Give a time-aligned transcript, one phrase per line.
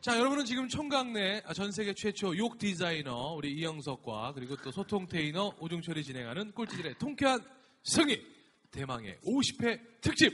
[0.00, 5.52] 자, 여러분은 지금 총각내 전 세계 최초 욕 디자이너 우리 이영석과 그리고 또 소통 테이너
[5.58, 7.40] 오중철이 진행하는 꼴찌들의 통쾌한
[7.82, 8.24] 승리
[8.70, 10.32] 대망의 50회 특집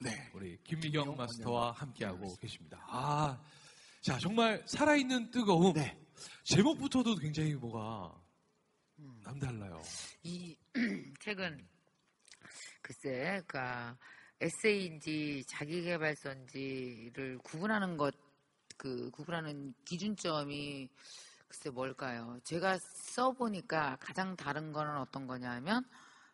[0.00, 2.84] 네, 우리 김미경 마스터와 함께하고 계십니다.
[2.88, 3.40] 아,
[4.00, 5.96] 자 정말 살아있는 뜨거움 네.
[6.42, 8.12] 제목부터도 굉장히 뭐가
[9.22, 9.80] 남달라요.
[10.24, 10.56] 이
[11.22, 11.64] 책은
[12.82, 13.96] 글쎄, 그니까
[14.40, 18.14] 에세이인지 자기개발서인지를 구분하는 것,
[18.84, 20.90] 그 구분하는 기준점이
[21.48, 22.38] 글쎄 뭘까요?
[22.44, 25.88] 제가 써보니까 가장 다른 거는 어떤 거냐면,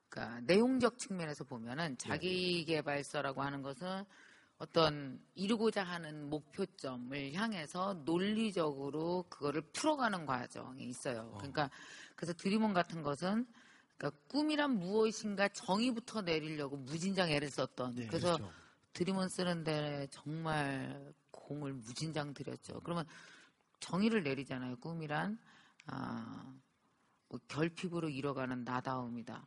[0.09, 4.05] 그러니까 내용적 측면에서 보면은 자기개발서라고 하는 것은
[4.59, 11.33] 어떤 이루고자 하는 목표점을 향해서 논리적으로 그거를 풀어가는 과정이 있어요.
[11.37, 11.71] 그러니까
[12.17, 13.47] 그래서 드리몬 같은 것은
[13.97, 17.95] 그러니까 꿈이란 무엇인가 정의부터 내리려고 무진장 애를 썼던.
[17.95, 18.53] 네, 그래서 그렇죠.
[18.93, 21.15] 드리몬 쓰는데 정말
[21.51, 22.81] 공을 무진장 들였죠.
[22.85, 23.05] 그러면
[23.81, 24.77] 정의를 내리잖아요.
[24.77, 25.37] 꿈이란
[25.87, 26.55] 아,
[27.29, 29.47] 뭐 결핍으로 이뤄가는 나다움이다.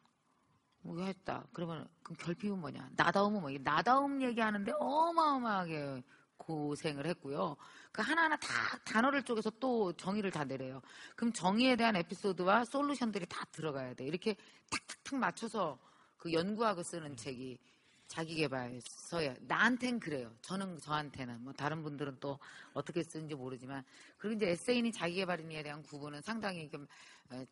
[0.82, 1.48] 뭐 했다.
[1.54, 2.90] 그러면 그럼 결핍은 뭐냐?
[2.98, 3.60] 나다움은 뭐냐?
[3.64, 6.04] 나다움 얘기하는데 어마어마하게
[6.36, 7.56] 고생을 했고요.
[7.94, 8.50] 그 하나하나 다
[8.84, 10.82] 단어를 쪼개서 또 정의를 다 내려요.
[11.16, 14.06] 그럼 정의에 대한 에피소드와 솔루션들이 다 들어가야 돼.
[14.06, 14.36] 이렇게
[14.70, 15.80] 탁탁탁 맞춰서
[16.18, 17.60] 그 연구하고 쓰는 책이
[18.08, 19.36] 자기 개발서예요.
[19.42, 20.32] 나한텐 그래요.
[20.42, 22.38] 저는 저한테는 뭐 다른 분들은 또
[22.74, 23.84] 어떻게 쓰는지 모르지만
[24.18, 26.88] 그리고 이제 에세이니 자기 개발이니에 대한 구분은 상당히 좀
[27.32, 27.44] 어,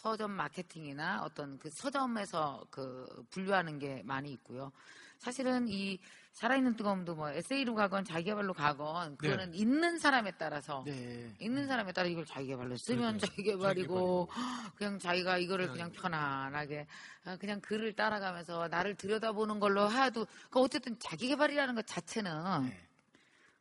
[0.00, 4.72] 서점 마케팅이나 어떤 그 서점에서 그 분류하는 게 많이 있고요.
[5.18, 5.98] 사실은 이
[6.32, 11.34] 살아있는 뜨거움도 뭐 에세이로 가건 자기개발로 가건 그거는 있는 사람에 따라서 네.
[11.38, 13.30] 있는 사람에 따라 이걸 자기개발로 쓰면 그러니까요.
[13.30, 14.28] 자기개발이고
[14.76, 16.86] 그냥 자기가 이거를 그냥 편안하게
[17.24, 22.32] 아, 그냥 글을 따라가면서 나를 들여다보는 걸로 해도 그 어쨌든 자기개발이라는 것 자체는
[22.70, 22.88] 네.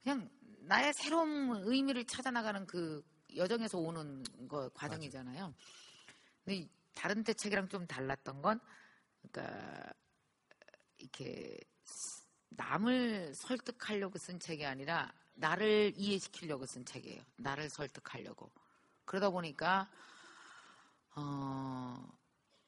[0.04, 0.30] 그냥
[0.62, 3.04] 나의 새로운 의미를 찾아 나가는 그
[3.36, 5.54] 여정에서 오는 거 과정이잖아요.
[6.50, 8.60] 근데 이 다른 때 책이랑 좀 달랐던 건
[9.22, 9.94] 그러니까
[10.98, 11.60] 이렇게
[12.50, 17.22] 남을 설득하려고 쓴 책이 아니라 나를 이해시키려고 쓴 책이에요.
[17.38, 18.52] 나를 설득하려고.
[19.06, 19.88] 그러다 보니까
[21.16, 22.04] 어,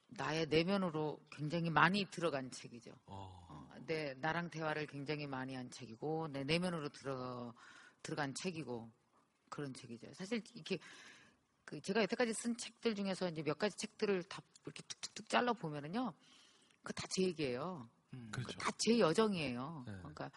[0.10, 2.92] 나의 내면으로 굉장히 많이 들어간 책이죠.
[3.08, 7.52] 어, 어, 내 나랑 대화를 굉장히 많이 한 책이고 내 내면으로 들어
[8.04, 8.92] 들어간 책이고
[9.50, 10.14] 그런 책이죠.
[10.14, 10.78] 사실 이렇게
[11.66, 16.14] 그 제가 여태까지 쓴 책들 중에서 이제 몇 가지 책들을 다 이렇게 툭툭툭 잘라 보면은요,
[16.84, 17.90] 그거 다제 얘기예요.
[18.32, 18.58] 그렇죠.
[18.58, 19.84] 다제 여정이에요.
[19.88, 19.94] 네.
[20.00, 20.32] 그러니까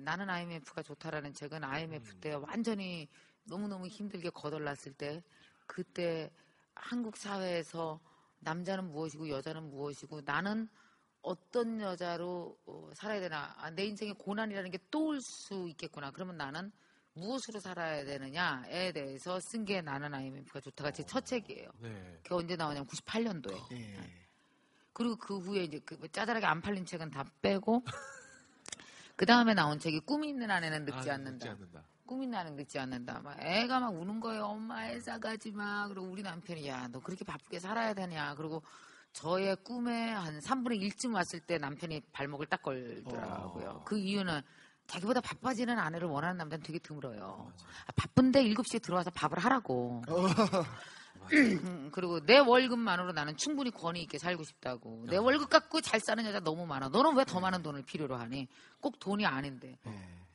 [0.00, 3.08] 나는 IMF가 좋다라는 책은 IMF 때 완전히
[3.44, 5.22] 너무너무 힘들게 거덜났을 때
[5.66, 6.30] 그때
[6.74, 8.00] 한국 사회에서
[8.38, 10.68] 남자는 무엇이고 여자는 무엇이고 나는
[11.22, 16.38] 어떤 여자로 어, 살아야 되나 아, 내 인생에 고난이라는 게 또 올 수 있겠구나 그러면
[16.38, 16.72] 나는
[17.14, 21.68] 무엇으로 살아야 되느냐에 대해서 쓴 게 나는 IMF가 좋다가 제 첫 책이에요.
[21.80, 22.18] 네.
[22.22, 23.58] 그게 언제 나오냐면 98년도에.
[24.92, 27.84] 그리고 그 후에 이제 그 짜잘하게 안 팔린 책은 다 빼고
[29.16, 31.30] 그 다음에 나온 책이 꿈이 있는 아내는 늙지 아, 않는다.
[31.32, 31.84] 늙지 않는다.
[32.06, 33.20] 꿈이 나는 늙지 않는다.
[33.22, 34.44] 막 애가 막 우는 거예요.
[34.46, 35.86] 엄마 애사 가지 마.
[35.88, 38.34] 그리고 우리 남편이 야 너 그렇게 바쁘게 살아야 되냐.
[38.36, 38.62] 그리고
[39.12, 43.68] 저의 꿈에 한 3분의 1쯤 왔을 때 남편이 발목을 딱 걸더라고요.
[43.70, 43.84] 어.
[43.84, 44.40] 그 이유는
[44.90, 47.52] 자기보다 바빠지는 아내를 원하는 남자는 되게 드물어요.
[47.86, 50.02] 아, 바쁜데 7시에 들어와서 밥을 하라고.
[51.32, 55.04] 음, 그리고 내 월급만으로 나는 충분히 권위 있게 살고 싶다고.
[55.08, 56.88] 내 월급 갖고 잘 사는 여자 너무 많아.
[56.88, 58.48] 너는 왜 더 많은 돈을 필요로 하니?
[58.80, 59.78] 꼭 돈이 아닌데.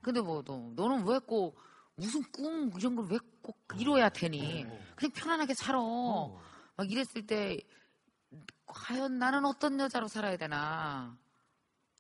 [0.02, 1.57] 근데 뭐 너, 너는 왜 꼭
[1.96, 4.66] 무슨 꿈 이런 걸 왜 꼭 이뤄야 되니?
[4.96, 5.80] 그냥 편안하게 살아.
[6.78, 7.60] 막 이랬을 때
[8.66, 11.18] 과연 나는 어떤 여자로 살아야 되나?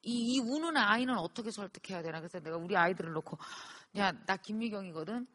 [0.05, 2.19] 이, 이 우는 아이는 어떻게 설득해야 되나?
[2.19, 3.37] 그래서 내가 우리 아이들을 놓고
[3.97, 5.27] 야 나 김미경이거든.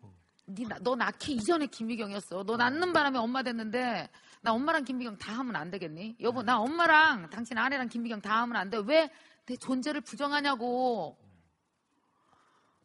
[0.49, 2.44] 니, 나- 너 낳기 이전에 김미경이었어.
[2.44, 4.08] 너 낳는 바람에 엄마 됐는데
[4.43, 6.17] 나 엄마랑 김미경 다 하면 안 되겠니?
[6.20, 8.78] 여보 나 엄마랑 당신 아내랑 김미경 다 하면 안 돼.
[8.87, 9.11] 왜
[9.46, 11.19] 내 존재를 부정하냐고.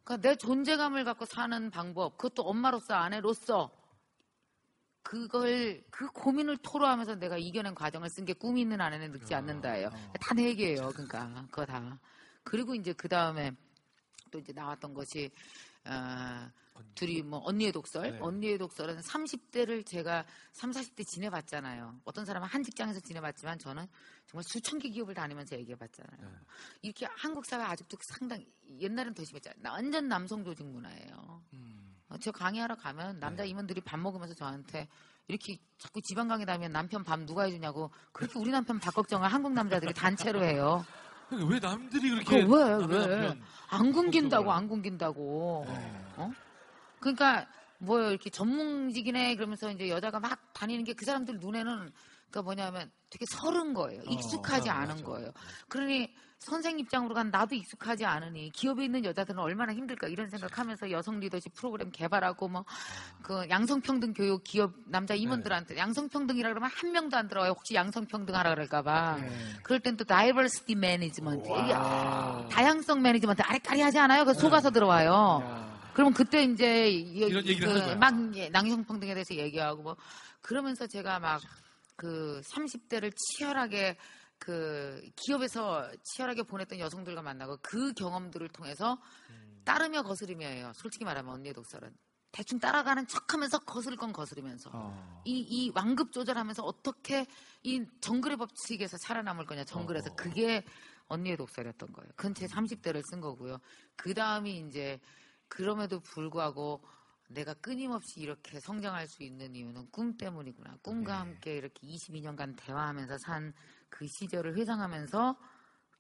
[0.04, 3.70] 그러니까 내 존재감을 갖고 사는 방법, 그것도 엄마로서 아내로서
[5.06, 9.90] 그걸 그 고민을 토로하면서 내가 이겨낸 과정을 쓴 게 꿈이 있는 아내는 늙지 않는다예요.
[10.20, 10.90] 다내 얘기예요.
[10.90, 12.00] 그러니까 그거 다.
[12.44, 13.52] 그리고 이제 그 다음에
[14.32, 15.30] 또 이제 나왔던 것이
[15.86, 16.50] 어,
[16.96, 18.20] 둘이 뭐 언니의 독설, 네.
[18.20, 22.02] 언니의 독설은 30대를 제가 3, 40대 지내봤잖아요.
[22.04, 23.86] 어떤 사람은 한 직장에서 지내봤지만 저는
[24.26, 26.28] 정말 수천 개 기업을 다니면서 얘기해봤잖아요.
[26.32, 26.36] 네.
[26.82, 28.48] 이렇게 한국 사회 아직도 상당히
[28.80, 29.62] 옛날엔 더 심했잖아요.
[29.62, 31.44] 나- 완전 남성 조직 문화예요.
[31.54, 31.75] 음.
[32.10, 33.50] 어, 저 강의하러 가면 남자 네.
[33.50, 34.88] 임원들이 밥 먹으면서 저한테
[35.28, 39.54] 이렇게 자꾸 지방 강의 다니면 남편 밥 누가 해주냐고 그렇게 우리 남편 밥 걱정을 한국
[39.54, 40.86] 남자들이 단체로 해요.
[41.32, 43.40] 왜 남들이 그렇게 그 왜, 왜?
[43.70, 45.66] 안 굶긴다고 안 굶긴다고.
[45.68, 46.06] 네.
[46.18, 46.32] 어?
[47.00, 47.48] 그러니까
[47.80, 51.92] 뭐 이렇게 전문직이네 그러면서 이제 여자가 막 다니는 게 그 사람들 눈에는
[52.30, 54.02] 그러니까 뭐냐면 되게 서른 거예요.
[54.04, 55.04] 익숙하지 어, 않은 맞아.
[55.04, 55.32] 거예요.
[55.70, 61.20] 그러니 선생 입장으로 간 나도 익숙하지 않으니 기업에 있는 여자들은 얼마나 힘들까 이런 생각하면서 여성
[61.20, 62.66] 리더십 프로그램 개발하고 뭐
[63.22, 67.52] 그 양성평등 교육 기업 남자 임원들한테 양성평등이라 그러면 한 명도 안 들어와요.
[67.54, 69.18] 혹시 양성평등 하라 그럴까봐.
[69.64, 71.74] 그럴 땐 또 diversity management 이게
[72.54, 74.26] 다양성 management 아리까리 하지 않아요?
[74.26, 75.42] 그 속아서 들어와요.
[75.94, 77.96] 그러면 그때 이제 이- 이런 얘기를 그.
[77.96, 79.96] 막 예, 양성평등에 대해서 얘기하고 뭐
[80.42, 81.42] 그러면서 제가 막
[81.96, 83.98] 그 30대를 치열하게
[84.38, 89.00] 그 기업에서 치열하게 보냈던 여성들과 만나고 그 경험들을 통해서
[89.64, 90.74] 따르며 거스르며예요.
[90.76, 91.96] 솔직히 말하면 언니의 독설은
[92.32, 94.70] 대충 따라가는 척하면서 거스를 건 거스르면서
[95.24, 97.26] 이, 이 완급 조절하면서 어떻게
[97.64, 100.66] 이 정글의 법칙에서 살아남을 거냐 정글에서 그게
[101.08, 102.12] 언니의 독설이었던 거예요.
[102.18, 103.60] 그건 제 30대를 쓴 거고요.
[103.96, 105.00] 그 다음이 이제
[105.48, 106.84] 그럼에도 불구하고
[107.28, 110.78] 내가 끊임없이 이렇게 성장할 수 있는 이유는 꿈 때문이구나.
[110.84, 113.54] 꿈과 함께 이렇게 22년간 대화하면서 산
[113.90, 115.38] 그 시절을 회상하면서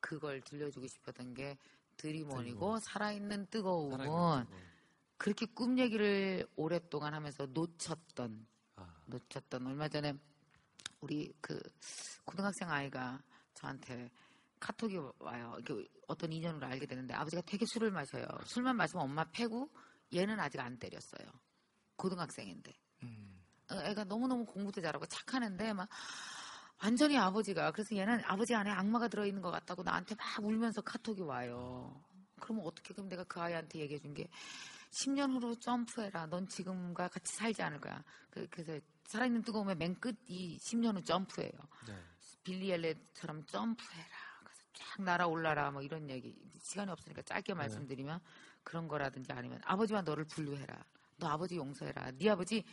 [0.01, 1.57] 그걸 들려주고 싶었던 게
[1.97, 4.65] 드림원이고 살아있는 뜨거움은 살아있는 뜨거움.
[5.17, 8.45] 그렇게 꿈 얘기를 오랫동안 하면서 놓쳤던
[8.75, 9.01] 아.
[9.05, 10.13] 놓쳤던 얼마 전에
[10.99, 11.57] 우리 그
[12.25, 13.23] 고등학생 아이가
[13.53, 14.11] 저한테
[14.59, 15.55] 카톡이 와요.
[15.59, 18.25] 이렇게 어떤 인연으로 알게 되는데 아버지가 되게 술을 마셔요.
[18.43, 19.69] 술만 마시면 엄마 패고
[20.13, 21.27] 얘는 아직 안 때렸어요.
[21.95, 22.73] 고등학생인데.
[23.71, 25.89] 어, 애가 너무너무 공부도 잘하고 착하는데 막
[26.83, 32.03] 완전히 아버지가 그래서 얘는 아버지 안에 악마가 들어있는 것 같다고 나한테 막 울면서 카톡이 와요.
[32.39, 34.29] 그러면 어떻게 그럼 내가 그 아이한테 얘기해 준 게
[34.91, 36.27] 10년 후로 점프해라.
[36.27, 38.01] 넌 지금과 같이 살지 않을 거야.
[38.29, 41.51] 그- 그래서 살아있는 뜨거움의 맨 끝이 10년 후 점프예요.
[41.87, 41.99] 네.
[42.43, 44.07] 빌리 엘렛처럼 점프해라.
[44.43, 45.71] 그래서 쫙 날아올라라.
[45.71, 46.33] 뭐 이런 얘기.
[46.61, 48.19] 시간이 없으니까 짧게 말씀드리면
[48.65, 50.83] 그런 거라든지 아니면 아버지와 너를 분류해라.
[51.17, 52.11] 너 아버지 용서해라.
[52.17, 52.65] 네 아버지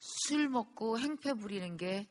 [0.00, 2.08] 술 먹고 행패 부리는 게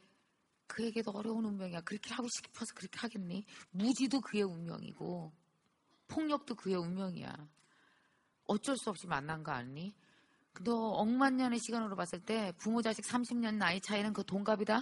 [0.68, 1.81] 그에게도 어려운 운명이야.
[1.81, 3.44] 그렇게 하고 싶어서 그렇게 하겠니?
[3.72, 5.34] 무지도 그의 운명이고
[6.08, 7.34] 폭력도 그의 운명이야.
[8.46, 9.94] 어쩔 수 없이 만난 거 아니니?
[10.63, 14.81] 너 억만 년의 시간으로 봤을 때 부모 자식 30년 나이 차이는 그 동갑이다?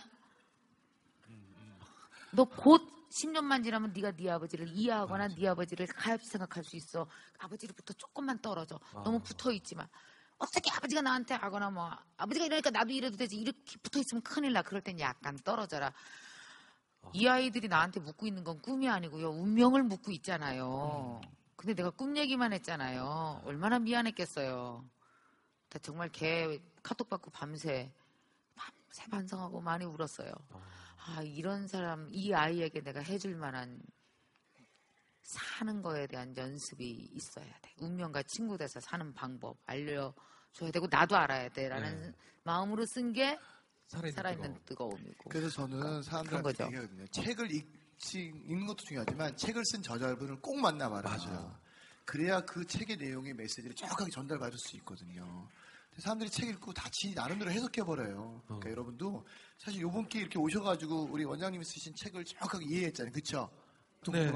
[2.31, 7.07] 너 곧 10년만 지나면 네가 네 아버지를 이해하거나 네 아버지를 가엾이 생각할 수 있어.
[7.39, 8.77] 아버지로부터 조금만 떨어져.
[9.03, 9.87] 너무 붙어 있지 마.
[10.37, 14.61] 어떻게 아버지가 나한테 하거나 뭐 아버지가 이러니까 나도 이래도 되지 이렇게 붙어 있으면 큰일 나.
[14.61, 15.93] 그럴 땐 약간 떨어져라.
[17.13, 19.29] 이 아이들이 나한테 묻고 있는 건 꿈이 아니고요.
[19.29, 21.21] 운명을 묻고 있잖아요.
[21.55, 23.41] 근데 내가 꿈 얘기만 했잖아요.
[23.45, 24.83] 얼마나 미안했겠어요.
[25.69, 27.89] 나 정말 걔 카톡 받고 밤새
[28.55, 30.31] 밤새 반성하고 많이 울었어요.
[31.07, 33.79] 아 이런 사람 이 아이에게 내가 해줄 만한
[35.21, 37.73] 사는 거에 대한 연습이 있어야 돼.
[37.79, 43.37] 운명과 친구 돼서 사는 방법 알려줘야 되고 나도 알아야 돼 라는 마음으로 쓴 게
[43.87, 44.97] 살아있는, 뜨거움.
[44.97, 45.29] 뜨거움 이고.
[45.29, 46.65] 그래서 저는 사람들한테.
[46.65, 47.05] 얘기하거든요.
[47.07, 51.07] 책을 읽지, 읽는 것도 중요하지만 책을 쓴 저자분을 꼭 만나봐라.
[51.17, 51.55] 맞아요.
[52.03, 55.47] 그래야 그 책의 내용의 메시지를 정확하게 전달받을 수 있거든요.
[55.97, 58.41] 사람들이 책 읽고 다 지 나름대로 해석해버려요.
[58.45, 59.25] 그러니까 여러분도
[59.57, 63.11] 사실 요번 기회에 이렇게 오셔가지고 우리 원장님이 쓰신 책을 정확하게 이해했잖아요.
[63.11, 63.49] 그쵸?
[64.03, 64.29] 또 네.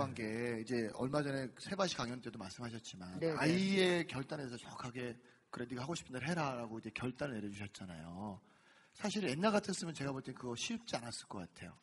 [0.62, 3.36] 이제 얼마 전에 세바시 강연 때도 말씀하셨지만 네, 네.
[3.38, 5.16] 아이의 결단에서 정확하게
[5.52, 8.42] 그래 네가 하고 싶은 대로 해라라고 이제 결단을 내려주셨잖아요.
[8.94, 11.74] 사실 옛날 같았으면 제가 볼 때 그거 쉽지 않았을 것 같아요.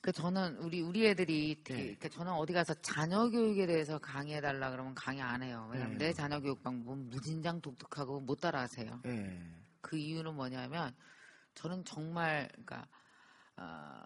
[0.00, 1.94] 그 저는 우리 우리 애들이 네.
[1.94, 5.68] 그 저는 어디 가서 자녀 교육에 대해서 강의해 달라 그러면 강의 안 해요.
[5.72, 6.06] 왜냐면 네.
[6.08, 9.00] 내 자녀 교육 방법은 무진장 독특하고 못 따라하세요.
[9.04, 9.40] 네.
[9.80, 10.92] 그 이유는 뭐냐면
[11.56, 12.86] 저는 정말 그러니까
[13.56, 14.04] 어,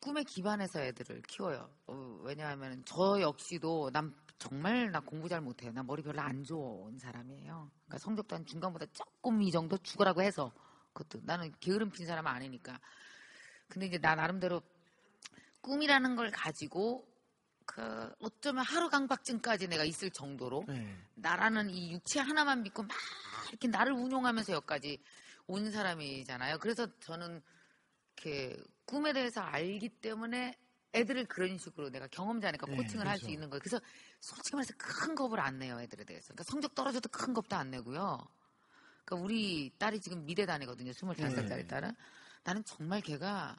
[0.00, 1.70] 꿈에 기반해서 애들을 키워요.
[1.86, 5.72] 어, 왜냐하면 저 역시도 난 정말 나 공부 잘 못해요.
[5.72, 7.70] 나 머리 별로 안 좋은 사람이에요.
[7.84, 10.52] 그러니까 성적도 한 중간보다 조금 이 정도 죽으라고 해서
[10.92, 12.78] 그것도 나는 게으름 핀 사람 은 아니니까.
[13.68, 14.62] 근데 이제 나 나름대로
[15.60, 17.06] 꿈이라는 걸 가지고
[17.66, 20.96] 그 어쩌면 하루 강박증까지 내가 있을 정도로 네.
[21.14, 22.90] 나라는 이 육체 하나만 믿고 막
[23.50, 24.98] 이렇게 나를 운용하면서 여기까지
[25.50, 26.58] 온 사람이잖아요.
[26.58, 27.42] 그래서 저는
[28.16, 30.56] 이렇게 꿈에 대해서 알기 때문에
[30.92, 33.32] 애들을 그런 식으로 내가 경험자니까 네, 코칭을 할수 그렇죠.
[33.32, 33.60] 있는 거예요.
[33.60, 33.80] 그래서
[34.20, 36.28] 솔직히 말해서 큰 겁을 안 내요, 애들에 대해서.
[36.28, 38.18] 그러니까 성적 떨어져도 큰 겁도 안 내고요.
[39.04, 40.92] 그러니까 우리 딸이 지금 미대 다니거든요.
[40.92, 41.66] 25살짜리 네.
[41.66, 41.94] 딸은.
[42.44, 43.58] 나는 정말 걔가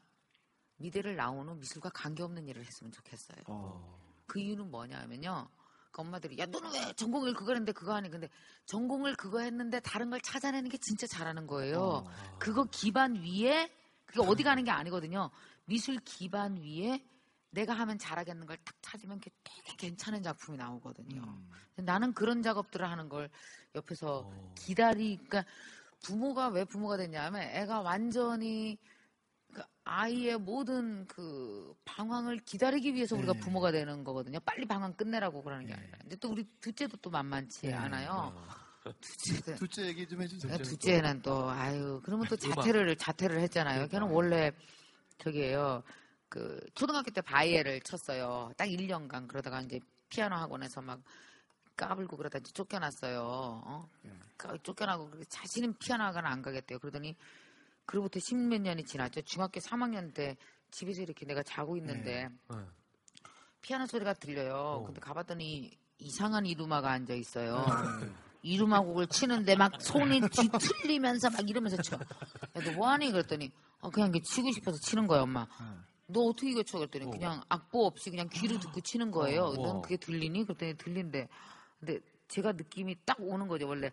[0.77, 3.43] 미대를 후 미술과 관계없는 일을 했으면 좋겠어요.
[3.47, 4.23] 어.
[4.27, 5.49] 그 이유는 뭐냐면요.
[5.91, 8.29] 그 엄마들이 야 너는 왜 전공을 그거 했는데 그거 하니 근데
[8.65, 12.05] 전공을 그거 했는데 다른 걸 찾아내는 게 진짜 잘하는 거예요.
[12.39, 13.69] 그거 기반 위에
[14.05, 15.29] 그게 어디 가는 게 아니거든요.
[15.65, 17.03] 미술 기반 위에
[17.51, 21.21] 내가 하면 잘하겠는 걸 딱 찾으면 그게 되게 괜찮은 작품이 나오거든요.
[21.75, 23.29] 근데 나는 그런 작업들을 하는 걸
[23.75, 25.45] 옆에서 기다리, 그러니까
[26.03, 28.90] 부모가 왜 부모가 됐냐면 애가 완전히 그
[29.83, 33.39] 아이의 모든 그 방황을 기다리기 위해서 우리가 네.
[33.39, 34.39] 부모가 되는 거거든요.
[34.41, 35.97] 빨리 방황 끝내라고 그러는 게 아니라.
[36.01, 37.73] 근데 또 우리 둘째도 또 만만치 네.
[37.73, 38.33] 않아요.
[38.99, 40.57] 둘째는 둘째 얘기 좀 해주세요.
[40.57, 43.87] 네, 둘째는 또 아유 그러면 또 자퇴를 자퇴를 했잖아요.
[43.87, 44.51] 걔는 원래
[45.19, 45.83] 저기예요.
[46.29, 48.51] 그 초등학교 때 바이에를 쳤어요.
[48.57, 50.99] 딱 1년간 그러다가 이제 피아노 학원에서 막
[51.75, 53.21] 까불고 그러다 이제 쫓겨났어요.
[53.21, 53.89] 어?
[54.37, 56.79] 까- 쫓겨나고 자신은 피아노 학원 안 가겠대요.
[56.79, 57.15] 그러더니
[57.85, 59.21] 그로부터 십몇 년이 지났죠.
[59.21, 60.37] 중학교 3학년 때
[60.71, 62.55] 집에서 이렇게 내가 자고 있는데 네.
[63.61, 64.55] 피아노 소리가 들려요.
[64.55, 64.83] 어.
[64.85, 67.65] 근데 가봤더니 이상한 이루마가 앉아 있어요.
[68.01, 68.09] 네.
[68.43, 71.95] 이루마 곡을 치는데 막 손이 뒤틀리면서 막 이러면서 쳐.
[71.95, 73.11] 야, 너 뭐하니?
[73.11, 75.47] 그랬더니 어, 그냥 이게 치고 싶어서 치는 거야, 엄마.
[76.07, 76.77] 너 어떻게 이거 쳐?
[76.79, 79.43] 그랬더니 그냥 악보 없이 그냥 귀로 듣고 치는 거예요.
[79.43, 79.53] 어.
[79.55, 80.45] 넌 그게 들리니?
[80.45, 81.27] 그랬더니 들린대.
[81.79, 83.67] 근데 제가 느낌이 딱 오는 거죠.
[83.67, 83.91] 원래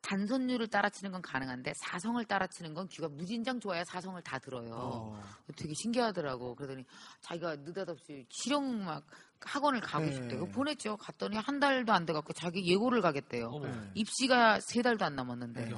[0.00, 4.70] 단선율을 따라치는 건 가능한데 사성을 따라치는 건 귀가 무진장 좋아야 사성을 다 들어요.
[4.72, 5.22] 어.
[5.56, 6.54] 되게 신기하더라고.
[6.54, 6.84] 그러더니
[7.20, 9.04] 자기가 느닷없이 실용음악
[9.40, 10.12] 학원을 가고 네.
[10.12, 10.36] 싶대.
[10.36, 10.96] 그 보냈죠.
[10.96, 13.50] 갔더니 한 달도 안 돼갖고 자기 예고를 가겠대요.
[13.62, 13.90] 네.
[13.94, 15.70] 입시가 세 달도 안 남았는데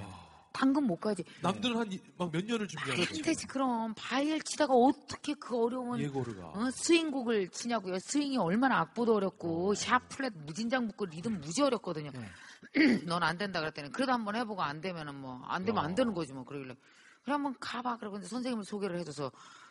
[0.52, 1.24] 당근 못 가지.
[1.42, 6.48] 남들은 한막몇 년을 준비하는 그때지 그럼 바이엘 치다가 어떻게 그 어려운 예고를 가.
[6.48, 7.98] 어, 쇼팽곡을 치냐고요.
[8.00, 12.10] 쇼팽이 얼마나 악보도 어렵고 sharp flat 무진장 붙고 리듬 무지 어렵거든요.
[13.06, 16.32] 넌 안 된다 그랬더니 그래도 한번 해보고 안 되면은 뭐 안 되면 안 되는 거지
[16.32, 16.74] 뭐 그러길래
[17.24, 19.30] 그래 한번 가봐 그러고 이제 선생님을 소개를 해줘서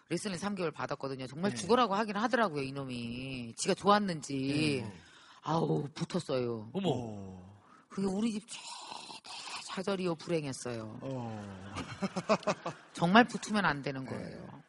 [0.10, 1.28] 레슨을 3개월 받았거든요.
[1.28, 3.54] 정말 죽어라고 하긴 하더라고요 이놈이.
[3.56, 4.86] 지가 좋았는지
[5.44, 6.70] 아우 붙었어요.
[6.74, 6.90] 어머.
[6.94, 7.62] 어.
[7.90, 8.60] 그게 우리 집 최대
[9.68, 11.00] 좌절이요 불행했어요.
[11.02, 11.76] 어.
[12.94, 14.62] 정말 붙으면 안 되는 거예요.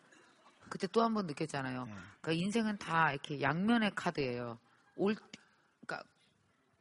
[0.68, 1.84] 그때 또 한 번 느꼈잖아요.
[1.86, 1.92] 네.
[2.20, 4.58] 그러니까 인생은 다 이렇게 양면의 카드예요.
[4.96, 5.16] 올,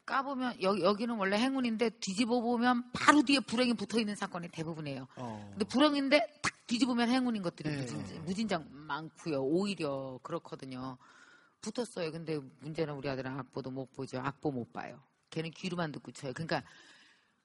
[0.09, 5.07] 까보면 여기 여기는 원래 행운인데 뒤집어 보면 바로 뒤에 불행이 붙어 있는 사건이 대부분이에요.
[5.17, 5.47] 어.
[5.51, 7.77] 근데 불행인데 딱 뒤집으면 행운인 것들이 네.
[7.77, 9.43] 무진, 무진장 많고요.
[9.43, 10.97] 오히려 그렇거든요.
[11.61, 12.11] 붙었어요.
[12.11, 14.19] 근데 문제는 우리 아들은 악보도 못 보죠.
[14.19, 14.99] 악보 못 봐요.
[15.29, 16.33] 걔는 귀로만 듣고 쳐요.
[16.33, 16.63] 그러니까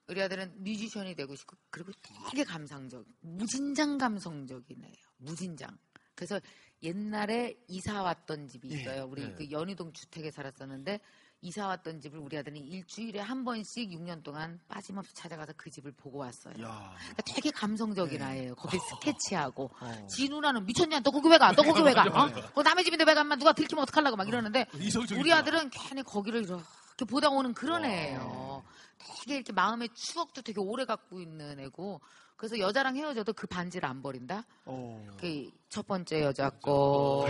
[0.07, 4.93] 우리 아들은 뮤지션이 되고 싶고 그리고 되게 감상적, 무진장 감성적이네요.
[5.17, 5.77] 무진장.
[6.15, 6.39] 그래서
[6.81, 9.05] 옛날에 이사 왔던 집이 예, 있어요.
[9.05, 9.31] 우리 예.
[9.33, 10.99] 그 연희동 주택에 살았었는데
[11.45, 16.17] 이사 왔던 집을 우리 아들은 일주일에 한 번씩 6년 동안 빠짐없이 찾아가서 그 집을 보고
[16.17, 16.55] 왔어요.
[16.63, 16.91] 야.
[16.97, 18.55] 그러니까 되게 감성적인 아이예요.
[18.55, 20.07] 거기 스케치하고 어.
[20.07, 21.01] 지 누나는 미쳤냐?
[21.01, 21.51] 너 거기 왜 가?
[21.51, 22.01] 너 거기 왜 가?
[22.05, 22.31] 어?
[22.55, 26.41] 그 남의 집인데 왜 가면 누가 들키면 어떡하려고 막 이러는데 이성적인 우리 아들은 괜히 거기를
[26.43, 28.63] 이렇게 보다 오는 그런 애예요.
[28.97, 32.01] 되게 이렇게 마음의 추억도 되게 오래 갖고 있는 애고
[32.37, 34.43] 그래서 여자랑 헤어져도 그 반지를 안 버린다.
[34.65, 35.05] 어.
[35.19, 37.27] 그첫 번째 여자 거,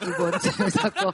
[0.00, 1.12] 두 번째 여자 거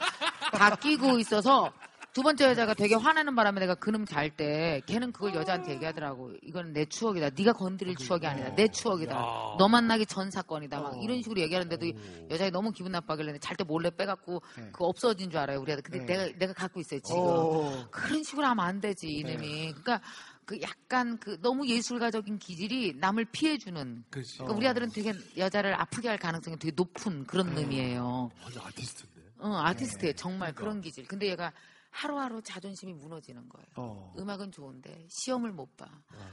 [0.54, 1.72] 다 끼고 있어서
[2.14, 6.32] 두 번째 여자가 되게 화나는 바람에 내가 그놈 잘 때 걔는 그걸 여자한테 얘기하더라고.
[6.42, 7.30] 이건 내 추억이다.
[7.36, 8.54] 네가 건드릴 추억이 아니다.
[8.54, 9.14] 내 추억이다.
[9.16, 9.56] 야.
[9.58, 10.80] 너 만나기 전 사건이다.
[10.80, 11.00] 막 어.
[11.02, 11.86] 이런 식으로 얘기하는데도
[12.30, 14.70] 여자애 너무 기분 나빠하길래 잘 때 몰래 빼갖고 네.
[14.72, 15.60] 그 없어진 줄 알아요.
[15.60, 15.82] 우리 아들.
[15.82, 16.06] 근데 네.
[16.06, 17.18] 내가 내가 갖고 있어요 지금.
[17.20, 17.86] 어.
[17.90, 19.72] 그런 식으로 하면 안 되지 이놈이.
[19.72, 20.00] 그러니까
[20.44, 24.04] 그 약간 그 너무 예술가적인 기질이 남을 피해주는.
[24.10, 28.30] 그러니까 우리 아들은 되게 여자를 아프게 할 가능성이 되게 높은 그런 놈이에요.
[28.42, 29.20] 완전 아티스트인데.
[29.38, 30.12] 어, 아티스트예요.
[30.14, 31.08] 정말 그런 기질.
[31.08, 31.52] 근데 얘가
[31.94, 33.66] 하루하루 자존심이 무너지는 거예요.
[33.76, 34.12] 어.
[34.18, 35.86] 음악은 좋은데 시험을 못 봐.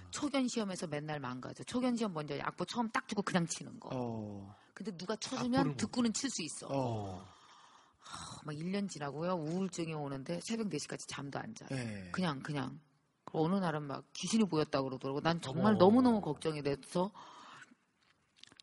[0.09, 1.63] 초견 시험에서 맨날 망가져.
[1.65, 3.89] 초견 시험 먼저 악보 처음 딱 주고 그냥 치는 거.
[3.93, 4.55] 어.
[4.73, 6.67] 근데 누가 쳐주면 못 듣고는 칠 수 있어.
[6.67, 7.23] 어.
[8.43, 9.33] 막 1년 지나고요.
[9.35, 11.69] 우울증이 오는데 새벽 4시까지 잠도 안 자요.
[11.69, 12.09] 네.
[12.11, 12.79] 그냥 그냥
[13.31, 15.21] 어느 날은 막 귀신이 보였다고 그러더라고.
[15.21, 15.77] 난 정말 어머.
[15.85, 17.11] 너무너무 걱정이 돼서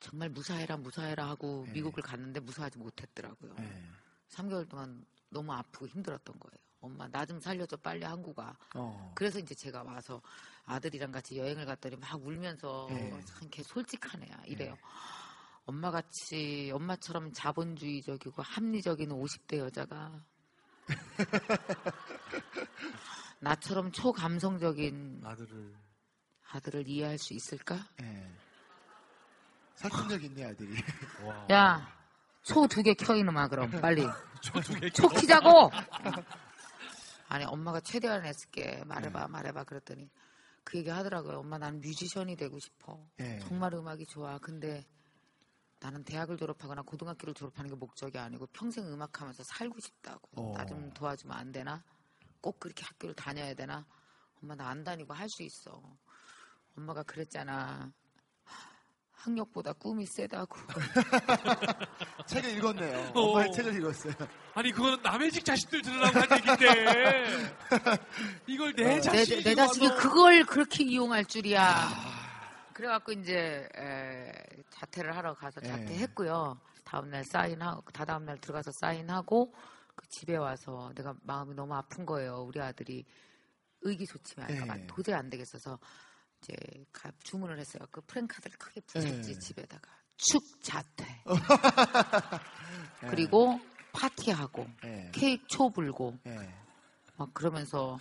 [0.01, 1.75] 정말 무사해라 무사해라 하고 네.
[1.75, 3.55] 미국을 갔는데 무사하지 못했더라고요.
[3.55, 3.85] 네.
[4.31, 6.68] 3개월 동안 너무 아프고 힘들었던 거예요.
[6.81, 8.57] 엄마 나 좀 살려줘 빨리 한국 와.
[8.75, 9.13] 어.
[9.15, 10.21] 그래서 이제 제가 와서
[10.67, 13.21] 아들이랑 같이 여행을 갔더니 막 울면서 네.
[13.25, 14.77] 참걔 솔직한 애야 이래요.
[15.67, 20.23] 엄마 같이 엄마처럼 자본주의적이고 합리적인 50대 여자가
[23.41, 25.75] 나처럼 초감성적인 아들을
[26.51, 27.77] 아들을 이해할 수 있을까?
[28.03, 28.31] 예.
[29.75, 30.83] 설득력 있네 아들이.
[31.23, 31.47] 와.
[31.51, 31.93] 야,
[32.43, 34.07] 초 두 개 켜 이놈아 그럼 빨리
[34.95, 35.71] 초 키자고.
[37.29, 39.27] 아니 엄마가 최대한 애쓸게 말해봐 네.
[39.33, 40.11] 말해봐 그랬더니
[40.65, 41.39] 그 얘기 하더라고요.
[41.39, 42.99] 엄마 나는 뮤지션이 되고 싶어.
[43.21, 43.39] 예.
[43.39, 44.39] 정말 음악이 좋아.
[44.39, 44.87] 근데
[45.81, 50.29] 나는 대학을 졸업하거나 고등학교를 졸업하는 게 목적이 아니고 평생 음악하면서 살고 싶다고.
[50.37, 50.53] 어.
[50.57, 51.85] 나좀 도와주면 안 되나?
[52.41, 53.87] 꼭 그렇게 학교를 다녀야 되나?
[54.43, 55.83] 엄마 나 안 다니고 할 수 있어.
[56.77, 57.93] 엄마가 그랬잖아.
[59.19, 60.57] 학력보다 꿈이 세다고.
[62.27, 63.13] 책을 읽었네요.
[63.15, 63.21] 어.
[63.21, 64.15] 엄마의 책을 읽었어요.
[64.55, 67.49] 아니 그거는 남의 집 자식들 들으라고 한 얘긴데
[68.47, 71.89] 이걸 내 내, 자식이 내 자식이 와서- 그걸 그렇게 이용할 줄이야.
[72.75, 74.33] 그래갖고 이제 에,
[74.71, 75.69] 자퇴를 하러 가서 예.
[75.69, 76.61] 자퇴했고요.
[76.85, 79.53] 다음날 사인하고 다다음 날 들어가서 사인하고
[79.97, 82.45] 그 집에 와서 내가 마음이 너무 아픈 거예요.
[82.49, 83.05] 우리 아들이
[83.83, 84.87] 의기소침해 할까봐 예.
[84.87, 85.79] 도저히 안 되겠어서
[86.43, 86.55] 이제
[86.93, 87.85] 가- 주문을 했어요.
[87.91, 89.39] 그 프랭카드를 크게 붙였지 예.
[89.39, 91.05] 집에다가 축 자퇴.
[91.05, 91.23] 예.
[93.11, 93.61] 그리고
[93.93, 95.11] 파티하고 예.
[95.13, 96.48] 케이크 초 불고 예.
[97.19, 97.99] 막 그러면서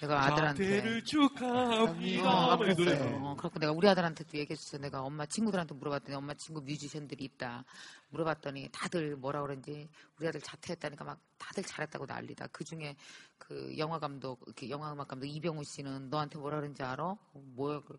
[0.00, 2.52] 내가 아들한테 축하합니다.
[2.52, 2.96] 어, 뭐이 노래.
[2.96, 3.12] 네.
[3.12, 4.78] 어, 그래갖고 내가 우리 아들한테도 얘기했었어.
[4.78, 7.64] 내가 엄마 친구들한테 물어봤더니 엄마 친구 뮤지션들이 있다.
[8.10, 12.46] 물어봤더니 다들 뭐라 그런지 우리 아들 자퇴했다니까 막 다들 잘했다고 난리다.
[12.52, 12.94] 그 중에
[13.36, 17.04] 그 영화 감독, 그 영화 음악 감독 이병우 씨는 너한테 뭐라 그런지 알아?
[17.04, 17.98] 어, 뭐야 그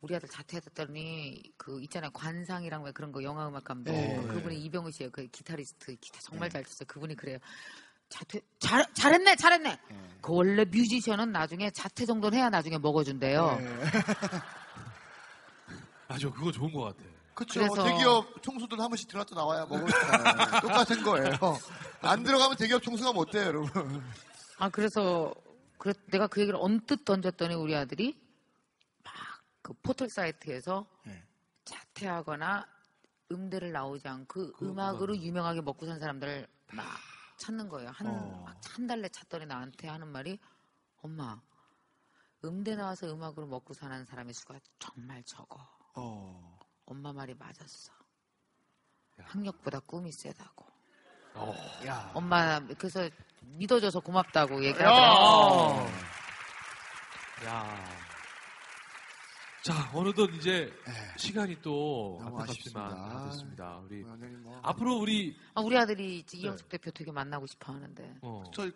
[0.00, 4.22] 우리 아들 자퇴했더니 그 있잖아요 관상이랑 왜 그런 거 영화 음악 감독 네.
[4.28, 5.10] 그분이 이병우 씨예요.
[5.10, 6.52] 그 기타리스트 기타 정말 네.
[6.52, 6.86] 잘 쳤어요.
[6.86, 7.38] 그분이 그래요.
[8.08, 9.70] 자퇴 잘 잘했네 잘했네.
[9.70, 9.78] 예.
[10.20, 13.58] 그 원래 뮤지션은 나중에 자퇴 정도는 해야 나중에 먹어준대요.
[13.60, 13.64] 예.
[16.08, 16.98] 맞아 그거 좋은 것 같아.
[17.34, 17.60] 그렇죠.
[17.60, 21.36] 그래서- 대기업 총수들 한 번씩 들어갔다 나와야 먹으니까 똑같은 거예요.
[22.00, 24.02] 안 들어가면 대기업 총수가 못 돼요, 여러분.
[24.58, 25.32] 아 그래서
[25.76, 28.18] 그래, 내가 그 얘기를 언뜻 던졌더니 우리 아들이
[29.04, 29.12] 막
[29.62, 31.22] 그 포털 사이트에서 예.
[31.66, 32.66] 자퇴하거나
[33.30, 35.16] 음대를 나오지 않고 그 음악으로 음악으로.
[35.18, 36.86] 유명하게 먹고 산 사람들 막
[37.38, 37.90] 찾는 거예요.
[37.90, 38.42] 한, 어.
[38.44, 40.38] 막한 달래 찾더니 나한테 하는 말이
[41.02, 41.40] 엄마
[42.44, 45.66] 음대 나와서 음악으로 먹고 사는 사람의 수가 정말 적어.
[45.94, 46.58] 어.
[46.84, 47.92] 엄마 말이 맞았어.
[49.20, 49.24] 야.
[49.26, 50.66] 학력보다 꿈이 세다고.
[51.34, 51.54] 어.
[51.86, 52.10] 야.
[52.14, 53.08] 엄마 그래서
[53.40, 54.68] 믿어줘서 고맙다고 야.
[54.68, 55.88] 얘기하더라고.
[57.46, 58.17] 야.
[59.68, 61.18] 자 어느덧 이제 예.
[61.18, 63.78] 시간이 또 안타깝지만 됐습니다.
[63.84, 64.58] 우리 원장님 뭐.
[64.62, 68.16] 앞으로 우리 아, 우리 아들이 이제 이영석 대표 되게 만나고 싶어 하는데.
[68.22, 68.70] 어, 저,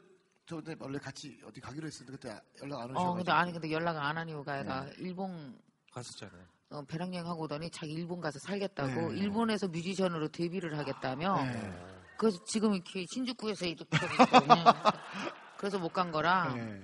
[0.45, 3.15] 저 근데 원래 같이 어디 가기로 했었는데 그때 연락 안 어, 오셔가지고.
[3.15, 5.59] 근데 아니, 근데 연락 안 한 이유가 얘가 일본,
[5.93, 6.45] 갔었잖아요.
[6.73, 9.19] 어, 배낭여행 하고 오더니 자기 일본 가서 살겠다고, 네.
[9.19, 11.73] 일본에서 뮤지션으로 데뷔를 하겠다며, 네.
[12.19, 13.87] 그래서 지금 이렇게 신주쿠에서 이렇게.
[15.57, 16.83] 그래서 못 간 거라, 네.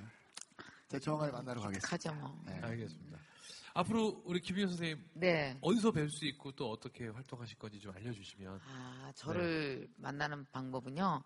[0.88, 1.88] 제가 조만간에 만나러 가겠습니다.
[1.88, 2.40] 가죠 뭐.
[2.46, 2.58] 네.
[2.62, 3.18] 알겠습니다.
[3.78, 5.56] 앞으로 우리 김희영 선생님 네.
[5.60, 8.60] 어디서 뵐 수 있고 또 어떻게 활동하실 건지 좀 알려주시면.
[8.64, 11.22] 아, 저를 만나는 방법은요,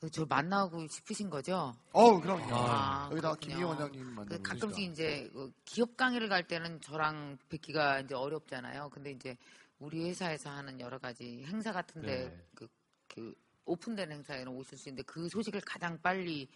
[0.00, 1.74] 그저 만나고 싶으신 거죠?
[1.92, 2.54] 어우, 그럼요.
[2.54, 3.54] 아, 여기다가 그렇군요.
[3.54, 8.88] 김희영 원장님 그 만나고 가끔씩 이제 그 기업 강의를 갈 때는 저랑 뵙기가 이제 어렵잖아요.
[8.88, 9.36] 근데 이제
[9.78, 12.46] 우리 회사에서 하는 여러 가지 행사 같은데 네.
[12.54, 12.66] 그,
[13.08, 13.34] 그
[13.66, 16.48] 오픈된 행사에는 오실 수 있는데 그 소식을 가장 빨리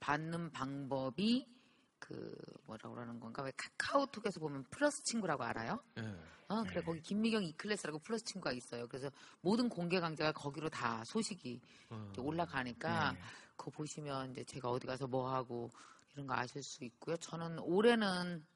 [0.00, 1.57] 받는 방법이
[1.98, 2.34] 그
[2.66, 3.42] 뭐라고 그러는 건가?
[3.42, 5.82] 왜 카카오톡에서 보면 플러스 친구라고 알아요?
[5.98, 6.16] 예.
[6.48, 8.86] 어, 그래 거기 김미경 이클래스라고 플러스 친구가 있어요.
[8.88, 9.10] 그래서
[9.42, 12.12] 모든 공개 강좌가 거기로 다 소식이 어.
[12.18, 13.18] 올라가니까 네.
[13.56, 15.70] 그거 보시면 이제 제가 어디 가서 뭐 하고
[16.14, 17.16] 이런 거 아실 수 있고요.
[17.18, 18.46] 저는 올해는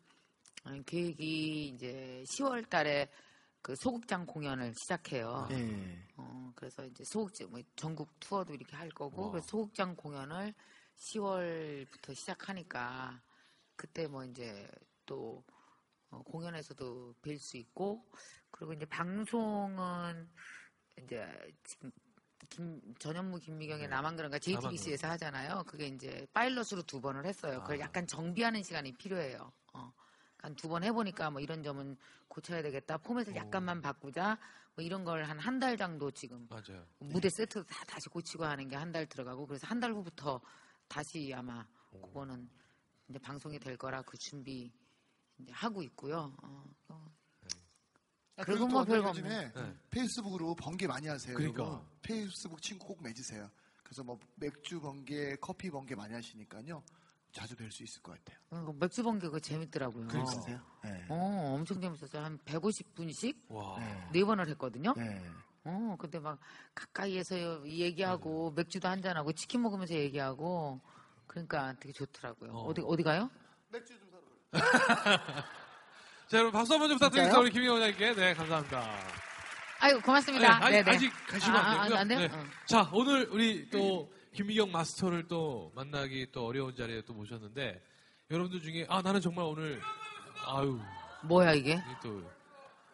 [0.66, 3.10] 음, 계획이 이제 10월 달에
[3.60, 5.48] 그 소극장 공연을 시작해요.
[5.50, 6.06] 예.
[6.16, 9.30] 어, 그래서 이제 소극장, 뭐 전국 투어도 이렇게 할 거고, 와.
[9.30, 10.52] 그래서 소극장 공연을
[10.96, 13.20] 10월부터 시작하니까,
[13.82, 14.70] 그때 뭐 이제
[15.06, 15.42] 또
[16.10, 18.06] 어, 공연에서도 뵐 수 있고,
[18.52, 20.28] 그리고 이제 방송은
[21.02, 21.26] 이제
[22.48, 23.88] 김, 전현무 김미경의 네.
[23.88, 25.64] 나만 그런가 JTBC에서 하잖아요.
[25.66, 27.60] 그게 이제 파일럿으로 두 번을 했어요.
[27.62, 27.80] 그걸 아.
[27.80, 29.52] 약간 정비하는 시간이 필요해요.
[29.72, 29.92] 어.
[30.38, 31.96] 한두 번 해보니까 뭐 이런 점은
[32.28, 32.98] 고쳐야 되겠다.
[32.98, 33.36] 포맷을 오.
[33.36, 34.38] 약간만 바꾸자.
[34.76, 36.86] 뭐 이런 걸 한 한 달 정도 지금 맞아요.
[37.00, 40.40] 무대 세트도 다 다시 고치고 하는 게 한 달 들어가고 그래서 한 달 후부터
[40.88, 42.00] 다시 아마 오.
[42.02, 42.48] 그거는
[43.12, 44.72] 이제 방송이 될 거라 그 준비
[45.38, 46.34] 이제 하고 있고요.
[46.42, 47.12] 어, 어.
[48.38, 49.74] 아, 그리고 뭐또 별거 요즘에 네.
[49.90, 51.36] 페이스북으로 번개 많이 하세요.
[51.36, 51.62] 그러니까.
[51.62, 51.86] 여러분.
[52.00, 53.50] 페이스북 친구 꼭 맺으세요.
[53.82, 56.82] 그래서 뭐 맥주 번개, 커피 번개 많이 하시니까요.
[57.32, 58.38] 자주 뵐 수 있을 것 같아요.
[58.50, 60.08] 어, 맥주 번개 그거 재밌더라고요.
[60.08, 60.58] 그러세요?
[60.82, 61.04] 네.
[61.10, 62.24] 어, 엄청 재밌었어요.
[62.24, 63.78] 한 150분씩 와.
[63.78, 64.08] 네.
[64.12, 64.94] 네 번을 했거든요.
[64.96, 65.22] 네.
[65.64, 66.38] 어, 근데 막
[66.74, 70.80] 가까이에서 얘기하고 맥주도 한잔하고 치킨 먹으면서 얘기하고
[71.32, 72.52] 그러니까 되게 좋더라고요.
[72.52, 72.68] 어.
[72.68, 72.74] 어.
[72.74, 73.30] 디 어디 가요?
[73.70, 74.22] 맥주 좀 사러.
[76.28, 77.40] 자, 여러분 박수 한번 좀 부탁드리겠습니다.
[77.40, 78.14] 우리 김희영 원장님께.
[78.14, 78.86] 네, 감사합니다.
[79.80, 80.46] 아이고 고맙습니다.
[80.46, 80.90] 네, 아직, 네네.
[80.90, 81.98] 아직 가시면 아, 아, 안 되고요.
[81.98, 82.18] 안 돼요?
[82.20, 82.26] 네.
[82.26, 82.44] 어.
[82.66, 87.82] 자, 오늘 우리 또 김미경 마스터를 또 만나기 또 어려운 자리에 또 모셨는데
[88.30, 89.80] 여러분들 중에 아 나는 정말 오늘
[90.46, 90.78] 아유
[91.24, 91.78] 뭐야 이게?
[92.02, 92.22] 또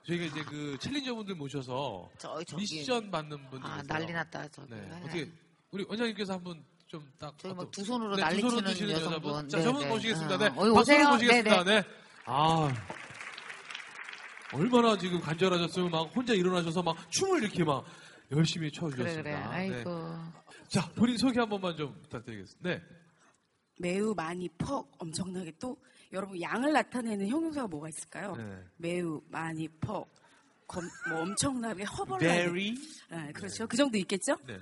[0.04, 3.82] 저희가 이제 그 챌린저분들 모셔서 저 저기 미션 받는 분들 아.
[3.82, 4.70] 난리 났다 저기.
[4.70, 5.00] 네.
[5.02, 5.30] 어떻게
[5.70, 9.30] 우리 원장님께서 한번 좀딱 저기 뭐두 손으로 네, 난리 두 손으로 치는 드시는 여성분.
[9.30, 9.48] 여자분.
[9.48, 9.88] 자, 네, 저분 네.
[9.88, 10.34] 모시겠습니다.
[10.34, 10.44] 어, 네.
[10.46, 11.08] 어이, 박수로 오세요.
[11.10, 11.64] 모시겠습니다.
[11.64, 11.88] 네, 네.
[12.24, 12.74] 아.
[14.54, 17.84] 얼마나 지금 간절하셨으면 막 혼자 일어나셔서 막 춤을 이렇게 막
[18.32, 19.22] 열심히 그래 춰주셨습니다.
[19.22, 19.32] 그래.
[19.68, 19.74] 네.
[19.76, 20.14] 아이고.
[20.68, 22.68] 자, 본인 소개 한 번만 좀 부탁드리겠습니다.
[22.70, 22.82] 네.
[23.78, 25.76] 매우 많이 퍽 엄청나게 또
[26.12, 28.34] 여러분 양을 나타내는 형용사가 뭐가 있을까요?
[28.36, 28.58] 네.
[28.78, 30.08] 매우 많이 퍽
[30.66, 32.26] 검- 뭐 엄청나게 허벌나게
[33.10, 34.36] 네, 그렇죠 그 정도 있겠죠?
[34.46, 34.58] 네.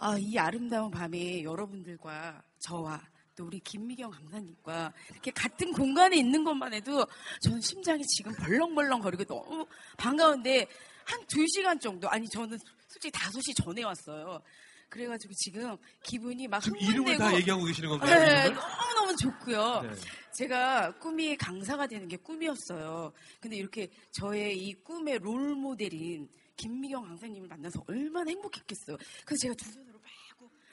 [0.00, 3.00] 아 이 아름다운 밤에 여러분들과 저와
[3.34, 7.04] 또 우리 김미경 강사님과 이렇게 같은 공간에 있는 것만 해도
[7.40, 10.66] 저는 심장이 지금 벌렁벌렁 거리고 너무 반가운데
[11.04, 14.40] 한 두 시간 정도 아니 저는 솔직히 다섯 시 전에 왔어요.
[14.88, 18.20] 그래가지고 지금 기분이 막 지금 이름을 다 얘기하고 계시는 건가요?
[18.20, 18.48] 네?
[18.50, 19.82] 너무너무 좋고요.
[19.82, 19.90] 네.
[20.34, 23.12] 제가 꿈이 강사가 되는 게 꿈이었어요.
[23.40, 28.96] 근데 이렇게 저의 이 꿈의 롤 모델인 김미경 강사님을 만나서 얼마나 행복했겠어요.
[29.24, 29.70] 그래서 제가 두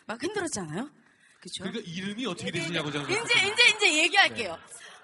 [0.05, 0.89] 막, 흔들었잖아요.
[1.39, 1.63] 그렇죠?
[1.63, 4.57] 그러니까 이름이 어떻게 되시냐고 저는 이제 이제 이제 얘기할게요.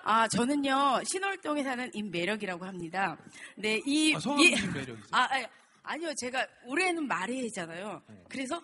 [0.03, 3.17] 아 저는요 신월동에 사는 임매력이라고 합니다.
[3.55, 4.97] 네, 이 아, 성함이 이- 임매력이세요?
[5.11, 5.45] 아, 아니,
[5.83, 8.01] 아니요 제가 올해는 말해잖아요.
[8.29, 8.61] 그래서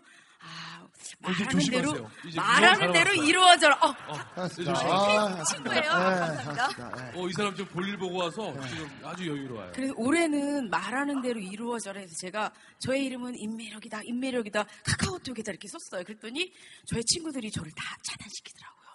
[0.48, 0.88] 아 어,
[1.20, 2.12] 말하는 대로 조심하세요.
[2.26, 3.76] 이제 말하는 대로 사람 이루어져라.
[3.82, 3.96] 어.
[4.36, 5.82] 아, 친구예요.
[5.82, 6.96] 네, 감사합니다.
[6.96, 7.12] 네.
[7.20, 9.72] 어, 이 사람 좀 볼일 보고 와서 지금 아주 여유로워요.
[9.74, 16.04] 그래서 올해는 말하는 대로 이루어져라 해서 제가 저의 이름은 임매력이다, 임매력이다, 카카오톡에다 이렇게 썼어요.
[16.04, 16.54] 그랬더니
[16.86, 18.88] 저의 친구들이 저를 다 차단시키더라고요.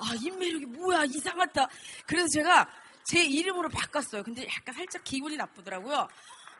[0.00, 1.68] 아, 임매력이 뭐야, 이상하다.
[2.06, 2.68] 그래서 제가
[3.04, 4.22] 제 이름으로 바꿨어요.
[4.22, 6.08] 근데 약간 살짝 기분이 나쁘더라고요.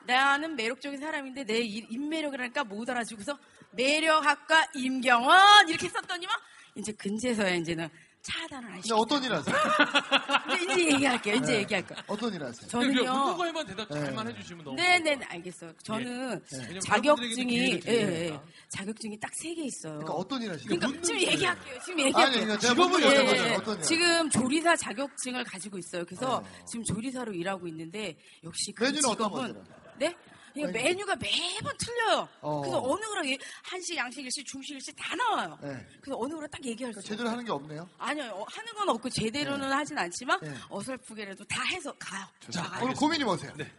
[0.06, 3.38] 나는 매력적인 사람인데 내 이- 임매력이라니까 못 알아주고서
[3.72, 6.34] 매력학과 임경원 이렇게 썼더니만
[6.76, 7.88] 이제 근제서야 이제는
[8.20, 8.96] 차단을 하시고.
[8.96, 9.54] 어떤 일 하세요?
[10.62, 11.37] 이제 얘기할게요.
[11.37, 11.58] 이제 네.
[11.61, 12.02] 얘기할 거예요.
[12.08, 12.68] 어떤 일 하세요?
[12.68, 13.04] 저는요.
[13.12, 14.34] 묻는 거에만 대답 잘만 네.
[14.34, 14.76] 해주시면 너무.
[14.76, 15.72] 네네 알겠어요.
[15.84, 18.40] 저는 여러분들에게도 자격증이 예, 예.
[18.70, 19.94] 자격증이 딱 세 개 있어요.
[20.00, 21.00] 그러니까 어떤 일 하시는 그러니까?
[21.02, 21.78] 지금 얘기할게요.
[21.84, 22.24] 지금 얘기할게요.
[22.26, 23.54] 아니, 제가 직업을 묻는 예, 거죠.
[23.62, 23.82] 어떤 일?
[23.82, 26.04] 지금 조리사 자격증을 가지고 있어요.
[26.04, 29.64] 그래서 지금 조리사로 일하고 있는데 역시 그 직업은 거죠?
[29.98, 30.14] 네?
[30.54, 30.88] 그러니까 메뉴.
[30.88, 32.28] 메뉴가 매번 틀려요.
[32.40, 32.61] 어.
[32.61, 35.58] 그래서 어느 거라 얘- 한식, 양식, 일식, 중식, 일식 다 나와요.
[35.62, 35.87] 네.
[36.00, 37.88] 그래서 어느 거라 딱 얘기할 수 그러니까 제대로 하는 게 없네요.
[37.98, 40.54] 아니요, 어, 하는 건 없고 제대로는 하진 않지만 네.
[40.70, 42.26] 어설프게라도 다 해서 가요.
[42.50, 42.84] 자, 나가요.
[42.84, 43.52] 오늘 고민이 뭐세요?
[43.56, 43.70] 네.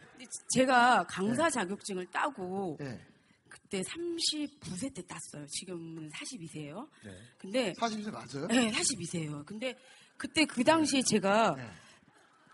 [0.54, 2.98] 제가 강사 자격증을 따고 네.
[3.48, 5.46] 그때 39세 때 땄어요.
[5.48, 6.88] 지금은 42세예요.
[7.04, 7.10] 네.
[7.38, 8.46] 근데 40세 맞아요?
[8.48, 9.44] 네, 42세예요.
[9.44, 9.74] 근데
[10.16, 11.68] 그때 그 당시에 제가 네.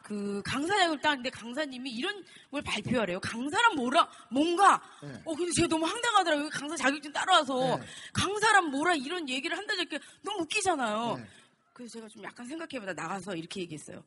[0.06, 3.18] 그 강사 자격을 땄는데 강사님이 이런 걸 발표하래요.
[3.18, 4.80] 강사란 뭐라 뭔가.
[5.02, 5.20] 네.
[5.24, 6.48] 어 근데 제가 너무 황당하더라고요.
[6.48, 7.86] 강사 자격증 따라와서 네.
[8.12, 11.16] 강사란 뭐라 이런 얘기를 한다 니까 너무 웃기잖아요.
[11.16, 11.24] 네.
[11.72, 14.04] 그래서 제가 좀 약간 생각해보다 나가서 이렇게 얘기했어요.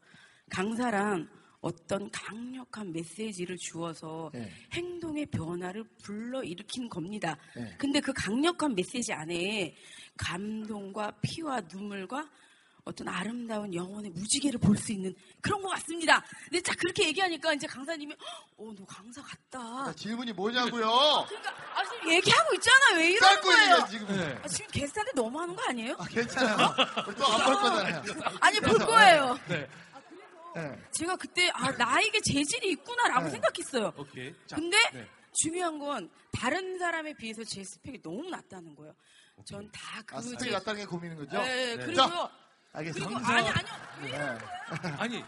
[0.50, 4.50] 강사란 어떤 강력한 메시지를 주어서 네.
[4.72, 7.36] 행동의 변화를 불러일으킨 겁니다.
[7.54, 7.76] 네.
[7.78, 9.76] 근데 그 강력한 메시지 안에
[10.16, 12.30] 감동과 피와 눈물과
[12.86, 16.24] 어떤 아름다운 영혼의 무지개를 볼 수 있는 그런 것 같습니다.
[16.46, 18.14] 근데 딱 그렇게 얘기하니까 이제 강사님이
[18.58, 19.60] 어, 너 강사 같다.
[19.60, 20.88] 그러니까 질문이 뭐냐고요?
[21.28, 22.98] 그러니까 아, 지금 얘기하고 있잖아요.
[22.98, 23.88] 왜 이러는 거예요?
[23.90, 24.08] 지금.
[24.08, 24.40] 네.
[24.44, 25.96] 아, 지금 게스트한테 너무 하는 거 아니에요?
[26.00, 26.76] 아, 괜찮아요.
[27.18, 28.04] 또안 볼 거잖아요.
[28.40, 29.38] 아니 볼 거예요.
[29.48, 29.68] 네.
[30.56, 30.80] 네.
[30.92, 33.32] 제가 그때 아 나에게 재질이 있구나라고 네.
[33.32, 33.94] 생각했어요.
[33.98, 34.34] 오케이.
[34.48, 35.08] 자, 근데 네.
[35.34, 38.94] 중요한 건 다른 사람에 비해서 제 스펙이 너무 낮다는 거예요.
[39.46, 41.38] 전 다그 아, 스펙이 낮다는 게 고민인 거죠?
[41.42, 41.86] 네, 네.
[41.86, 41.96] 그리고요.
[41.96, 42.32] 자,
[42.72, 43.10] 알겠습니다.
[43.10, 43.74] 그리고 아니 아니요.
[44.02, 44.18] 왜 네.
[45.00, 45.24] 아니,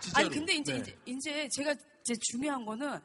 [0.00, 0.26] 진짜로.
[0.26, 0.78] 아니 근데 이제 네.
[0.80, 2.98] 이제 이제 제가 이제 중요한 거는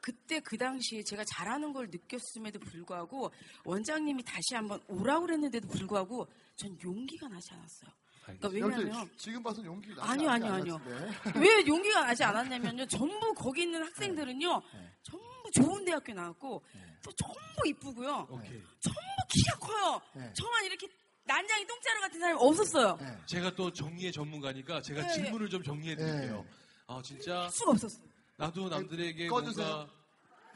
[0.00, 3.32] 그때 그 당시에 제가 잘하는 걸 느꼈음에도 불구하고
[3.64, 7.90] 원장님이 다시 한번 오라고 그랬는데도 불구하고 전 용기가 나지 않았어요.
[8.22, 10.80] 그러니까 왜냐면 지금 봐서 용기 나지 아니요, 아니요, 아니요.
[10.84, 11.38] 않았는데.
[11.38, 12.86] 왜 용기가 나지 않았냐면요.
[12.86, 14.62] 전부 거기 있는 학생들은요.
[14.74, 14.92] 네.
[15.02, 16.64] 전부 좋은 대학교 나왔고
[17.04, 18.26] 또 전부 이쁘고요.
[18.30, 18.62] 오케이.
[18.80, 20.00] 전부 키가 커요.
[20.14, 20.32] 네.
[20.34, 20.88] 저만 이렇게
[21.26, 22.96] 난장이 똥자루 같은 사람이 없었어요.
[23.00, 23.18] 네.
[23.26, 25.12] 제가 또 정리의 전문가니까 제가 네.
[25.14, 26.42] 질문을 좀 정리해 드릴게요.
[26.42, 26.50] 네.
[26.86, 28.06] 아, 진짜 수가 없었어요.
[28.36, 29.66] 나도 남들에게 꺼주세요.
[29.66, 29.92] 뭔가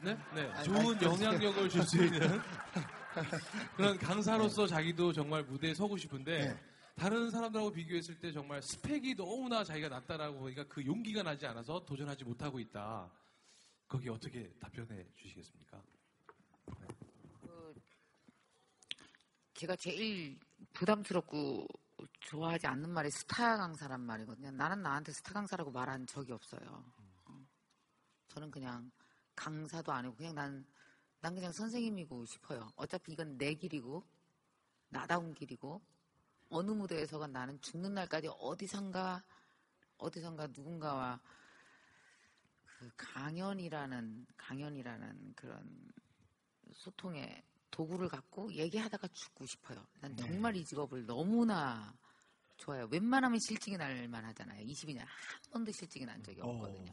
[0.01, 0.17] 네?
[0.33, 0.41] 네.
[0.49, 1.05] 아니, 좋은 아니.
[1.05, 2.19] 영향력을 줄 수 있는
[3.75, 6.59] 그런 강사로서 자기도 정말 무대에 서고 싶은데 네.
[6.95, 12.23] 다른 사람들하고 비교했을 때 정말 스펙이 너무나 자기가 낮다라고 보니까 그 용기가 나지 않아서 도전하지
[12.23, 13.11] 못하고 있다.
[13.87, 15.81] 거기 어떻게 답변해 주시겠습니까?
[19.61, 20.39] 제가 제일
[20.73, 21.67] 부담스럽고
[22.21, 24.49] 좋아하지 않는 말이 스타 강사란 말이거든요.
[24.49, 26.83] 나는 나한테 스타 강사라고 말한 적이 없어요.
[27.25, 27.47] 어.
[28.29, 28.89] 저는 그냥
[29.35, 30.65] 강사도 아니고 그냥 난,
[31.19, 32.71] 난 그냥 선생님이고 싶어요.
[32.75, 34.03] 어차피 이건 내 길이고
[34.89, 35.79] 나다운 길이고
[36.49, 39.23] 어느 무대에서가 나는 죽는 날까지 어디선가
[39.99, 41.19] 어디선가 누군가와
[42.65, 45.91] 그 강연이라는 강연이라는 그런
[46.73, 49.85] 소통의 도구를 갖고 얘기하다가 죽고 싶어요.
[50.01, 50.23] 난 네.
[50.23, 51.93] 정말 이 직업을 너무나
[52.57, 52.87] 좋아요.
[52.91, 54.65] 웬만하면 실직이 날 만 하잖아요.
[54.65, 55.07] 22년 한
[55.51, 56.91] 번도 실직이 난 적이 없거든요.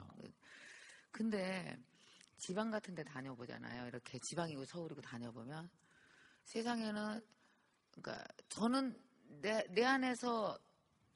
[1.10, 1.76] 근데
[2.38, 3.86] 지방 같은 데 다녀보잖아요.
[3.88, 5.68] 이렇게 지방이고 서울이고 다녀보면
[6.44, 7.20] 세상에는
[7.90, 8.96] 그러니까 저는
[9.42, 10.58] 내, 내 안에서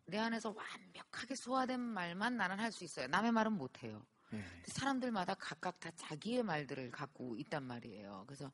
[0.07, 3.07] 내 안에서 완벽하게 소화된 말만 나는 할 수 있어요.
[3.07, 4.05] 남의 말은 못 해요.
[4.31, 4.43] 네.
[4.67, 8.25] 사람들마다 각각 다 자기의 말들을 갖고 있단 말이에요.
[8.27, 8.51] 그래서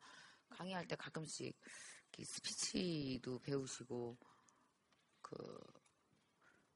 [0.49, 1.57] 강의할 때 가끔씩
[2.21, 4.17] 스피치도 배우시고
[5.21, 5.59] 그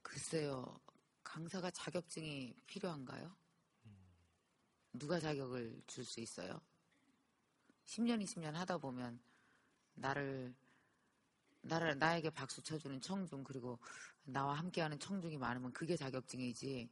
[0.02, 0.80] 글쎄요
[1.24, 3.36] 강사가 자격증이 필요한가요?
[4.94, 6.62] 누가 자격을 줄 수 있어요?
[7.86, 9.20] 10년, 20년 하다 보면
[9.96, 10.56] 나를
[11.62, 13.80] 나를 나에게 박수 쳐주는 청중 그리고
[14.24, 16.90] 나와 함께하는 청중이 많으면 그게 자격증이지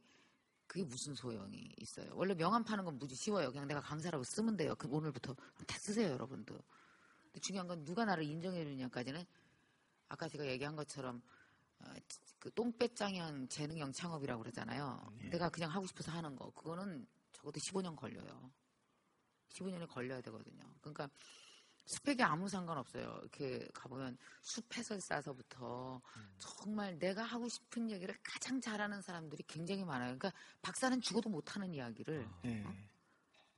[0.72, 2.06] 그게 무슨 소용이 있어요.
[2.14, 3.50] 원래 명함 파는 건 무지 쉬워요.
[3.50, 4.74] 그냥 내가 강사라고 쓰면 돼요.
[4.74, 5.34] 그 오늘부터
[5.66, 6.58] 다 쓰세요, 여러분도.
[7.24, 9.22] 근데 중요한 건 누가 나를 인정해 주느냐까지는
[10.08, 11.20] 아까 제가 얘기한 것처럼
[11.80, 11.92] 어,
[12.38, 15.12] 그 똥배짱형 재능형 창업이라고 그러잖아요.
[15.30, 18.50] 내가 그냥 하고 싶어서 하는 거 그거는 적어도 15년 걸려요.
[19.50, 20.64] 15년이 걸려야 되거든요.
[20.80, 21.10] 그러니까
[21.84, 23.18] 스펙이 아무 상관없어요.
[23.22, 26.00] 이렇게 가보면 숲 해설사서부터
[26.38, 30.16] 정말 내가 하고 싶은 얘기를 가장 잘하는 사람들이 굉장히 많아요.
[30.16, 32.64] 그러니까 박사는 죽어도 못하는 이야기를 네.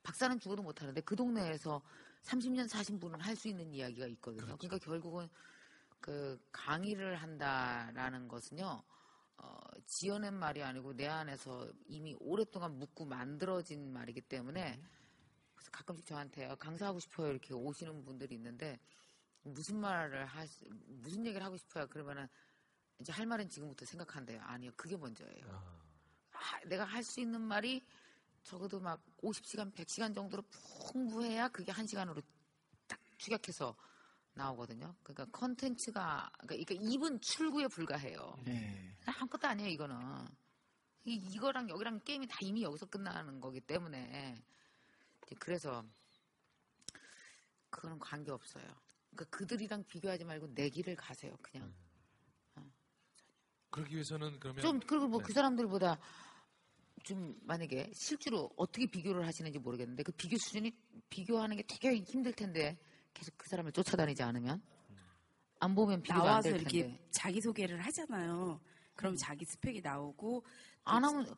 [0.03, 1.83] 박사는 죽어도 못하는데 그 동네에서
[2.23, 4.57] 30년 사신 분은 할 수 있는 이야기가 있거든요.
[4.57, 5.29] 그러니까 결국은
[6.01, 8.83] 그 강의를 한다라는 것은요.
[9.37, 14.81] 어, 지어낸 말이 아니고 내 안에서 이미 오랫동안 묻고 만들어진 말이기 때문에
[15.65, 18.79] 그래서 가끔씩 저한테 어, 강사하고 싶어요 이렇게 오시는 분들이 있는데
[19.43, 20.45] 무슨 말을 하
[20.87, 21.87] 무슨 얘기를 하고 싶어요?
[21.89, 22.29] 그러면은
[23.01, 24.41] 이제 할 말은 지금부터 생각한대요.
[24.43, 25.47] 아니요 그게 먼저예요.
[26.33, 27.83] 아, 내가 할 수 있는 말이
[28.43, 30.43] 적어도 막 50시간 100시간 정도로
[30.93, 32.21] 풍부해야 그게 한 시간으로
[32.87, 33.75] 딱 축약해서
[34.35, 34.95] 나오거든요.
[35.03, 38.37] 그러니까 컨텐츠가 그러니까 입은 출구에 불과해요.
[38.45, 38.97] 네.
[39.07, 39.97] 아무것도 아니에요 이거는.
[41.07, 44.43] 이, 이거랑 여기랑 게임이 다 이미 여기서 끝나는 거기 때문에
[45.39, 45.85] 그래서
[47.71, 48.65] 그거는 관계 없어요.
[49.11, 51.37] 그러니까 그들이랑 비교하지 말고 내 길을 가세요.
[51.43, 51.73] 그냥
[53.71, 55.25] 그러기 위해서는 그러면 좀 그리고 뭐 네.
[55.27, 55.99] 그 사람들보다
[57.03, 60.73] 좀 만약에 실제로 어떻게 비교를 하시는지 모르겠는데 그 비교 수준이
[61.11, 62.79] 비교하는 게 되게 힘들 텐데
[63.13, 64.63] 계속 그 사람을 쫓아다니지 않으면
[65.59, 68.61] 안 보면 비교가 안 나와서 될 이렇게 자기 소개를 하잖아요.
[68.95, 70.45] 그럼 자기 스펙이 나오고
[70.85, 71.35] 안 하면 아휴,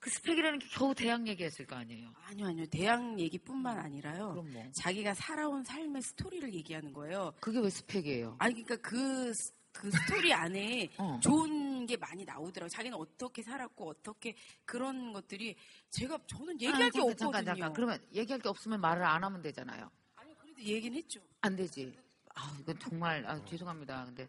[0.00, 2.10] 그 스펙이라는 게 겨우 대학 얘기했을 거 아니에요.
[2.26, 4.30] 아니요 아니요 대학 얘기뿐만 아니라요.
[4.30, 7.34] 그럼 뭐 자기가 살아온 삶의 스토리를 얘기하는 거예요.
[7.40, 8.36] 그게 왜 스펙이에요?
[8.38, 11.20] 아니 그러니까 그, 스- 그 스토리 안에 어.
[11.22, 12.68] 좋은 게 많이 나오더라고요.
[12.70, 14.34] 자기는 어떻게 살았고 어떻게
[14.64, 15.54] 그런 것들이
[15.90, 17.32] 제가 저는 얘기할 아, 게 잠깐, 없거든요.
[17.32, 17.72] 잠깐, 잠깐.
[17.74, 19.90] 그러면 얘기할 게 없으면 말을 안 하면 되잖아요.
[20.16, 21.20] 아니 그래도 얘기는 했죠.
[21.42, 21.94] 안 되지.
[22.34, 24.06] 아, 이건 정말 아, 죄송합니다.
[24.06, 24.26] 근데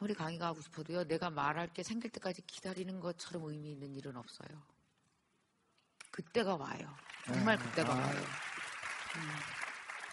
[0.00, 1.04] 아무리 강의가 하고 싶어도요.
[1.04, 4.48] 내가 말할 게 생길 때까지 기다리는 것처럼 의미 있는 일은 없어요.
[6.10, 6.88] 그때가 와요.
[7.26, 7.64] 정말 네.
[7.66, 7.96] 그때가 아.
[7.96, 8.20] 와요.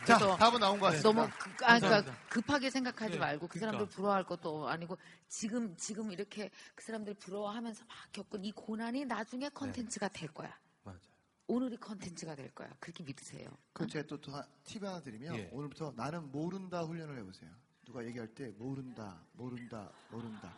[0.06, 1.10] 자, 그래서 답은 나온 것 같습니다.
[1.10, 2.18] 너무 그, 아, 그러니까.
[2.30, 3.78] 급하게 생각하지 네, 말고 그 그러니까.
[3.78, 4.98] 사람들 부러워할 것도 아니고
[5.30, 10.54] 지금 지금 이렇게 그 사람들 부러워하면서 막 겪은 이 고난이 나중에 컨텐츠가 될 거야.
[10.84, 11.00] 맞아요.
[11.48, 12.70] 오늘이 컨텐츠가 될 거야.
[12.82, 13.50] 그렇게 믿으세요.
[13.72, 15.50] 그럼 제가 또, 또 하- 팁 하나 드리면 예.
[15.54, 17.50] 오늘부터 나는 모른다 훈련을 해보세요.
[17.88, 20.54] 누가 얘기할 때 모른다, 모른다, 모른다.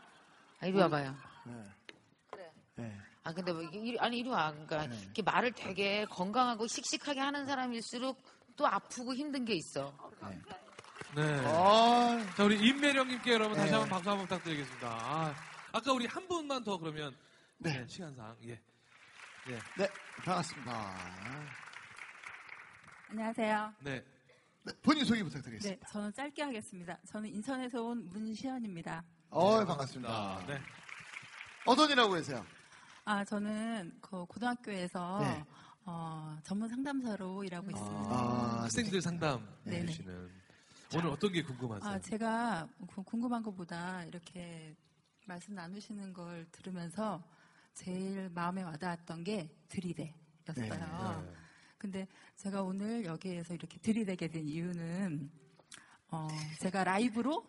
[0.60, 1.16] 아, 이리 와봐요.
[1.46, 1.54] 네.
[2.32, 2.52] 그래.
[2.76, 2.98] 네.
[3.24, 3.62] 아 근데 뭐
[4.00, 4.98] 아니 이리 와 그러니까 네.
[5.04, 8.20] 이렇게 말을 되게 건강하고 씩씩하게 하는 사람일수록
[8.56, 9.96] 또 아프고 힘든 게 있어.
[10.24, 10.42] 네.
[11.16, 11.46] 네.
[11.46, 13.78] 아, 자, 우리 임매령님께 여러분 다시 네.
[13.78, 14.88] 한번 박수 한번 부탁드리겠습니다.
[14.90, 15.36] 아,
[15.72, 17.16] 아까 우리 한 분만 더 그러면
[17.60, 17.78] 네.
[17.78, 18.60] 네, 시간상 예.
[19.78, 19.88] 네,
[20.24, 20.96] 반갑습니다.
[23.12, 23.74] 안녕하세요.
[23.82, 24.04] 네.
[24.70, 25.88] 네, 본인 소개 네, 부탁드리겠습니다.
[25.88, 26.98] 저는 짧게 하겠습니다.
[27.08, 29.04] 저는 인천에서 온 문시연입니다.
[29.32, 30.46] 어, 반갑습니다.
[30.48, 30.60] 네.
[31.66, 32.46] 어떤 일 하고 계세요?
[33.06, 35.44] 아, 저는 그 고등학교에서 네.
[35.86, 38.10] 어, 전문 상담사로 일하고 있습니다.
[38.12, 39.82] 아, 학생들 상담 네네.
[39.84, 40.30] 해주시는
[40.96, 41.92] 오늘 어떤 게 궁금하세요?
[41.92, 44.76] 아, 제가 구- 궁금한 것보다 이렇게
[45.26, 47.24] 말씀 나누시는 걸 들으면서
[47.74, 51.34] 제일 마음에 와닿았던 게 들이대였어요.
[51.80, 51.82] 네.
[51.82, 55.32] 근데 제가 오늘 여기에서 이렇게 들이대게 된 이유는
[56.12, 56.28] 어,
[56.60, 57.46] 제가 라이브로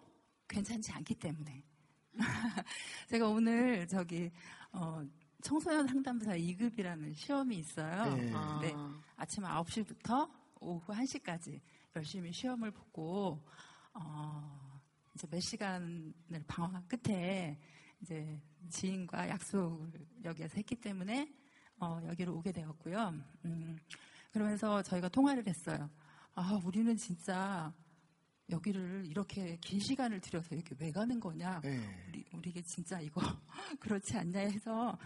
[0.47, 1.65] 괜찮지 않기 때문에.
[3.09, 4.31] 제가 오늘 저기,
[4.73, 5.05] 어,
[5.43, 8.15] 청소년 상담사 2급이라는 시험이 있어요.
[8.15, 8.33] 네.
[8.33, 8.61] 아.
[8.63, 8.73] 네.
[9.17, 11.61] 아침 9시부터 오후 1시까지
[11.97, 13.45] 열심히 시험을 보고,
[13.95, 14.81] 어,
[15.15, 16.13] 이제 몇 시간을
[16.47, 17.59] 방황한 끝에
[18.01, 21.29] 이제 지인과 약속을 여기에서 했기 때문에
[21.81, 23.15] 어, 여기로 오게 되었고요.
[23.47, 23.79] 음,
[24.33, 25.91] 그러면서 저희가 통화를 했어요.
[26.35, 27.73] 아, 우리는 진짜
[28.49, 31.61] 여기를 이렇게 긴 시간을 들여서 이렇게 왜 가는 거냐?
[31.63, 31.81] 네.
[32.09, 33.21] 우리, 우리게 진짜 이거
[33.81, 34.97] 그렇지 않냐 해서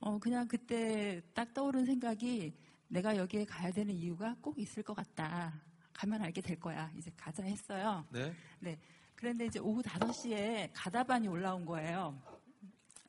[0.00, 2.54] 어, 그냥 그때 딱 떠오른 생각이
[2.88, 5.60] 내가 여기에 가야 되는 이유가 꼭 있을 것 같다.
[5.92, 6.90] 가면 알게 될 거야.
[6.96, 8.04] 이제 가자 했어요.
[8.10, 8.34] 네.
[8.60, 8.78] 네.
[9.14, 12.20] 그런데 이제 오후 5시에 가다반이 올라온 거예요.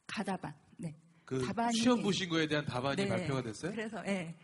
[0.08, 0.54] 가다반.
[0.78, 0.96] 네.
[1.26, 1.42] 그
[1.74, 3.08] 시험 보신 거에 대한 답안이 네.
[3.08, 3.72] 발표가 됐어요?
[3.72, 4.36] 그래서, 예.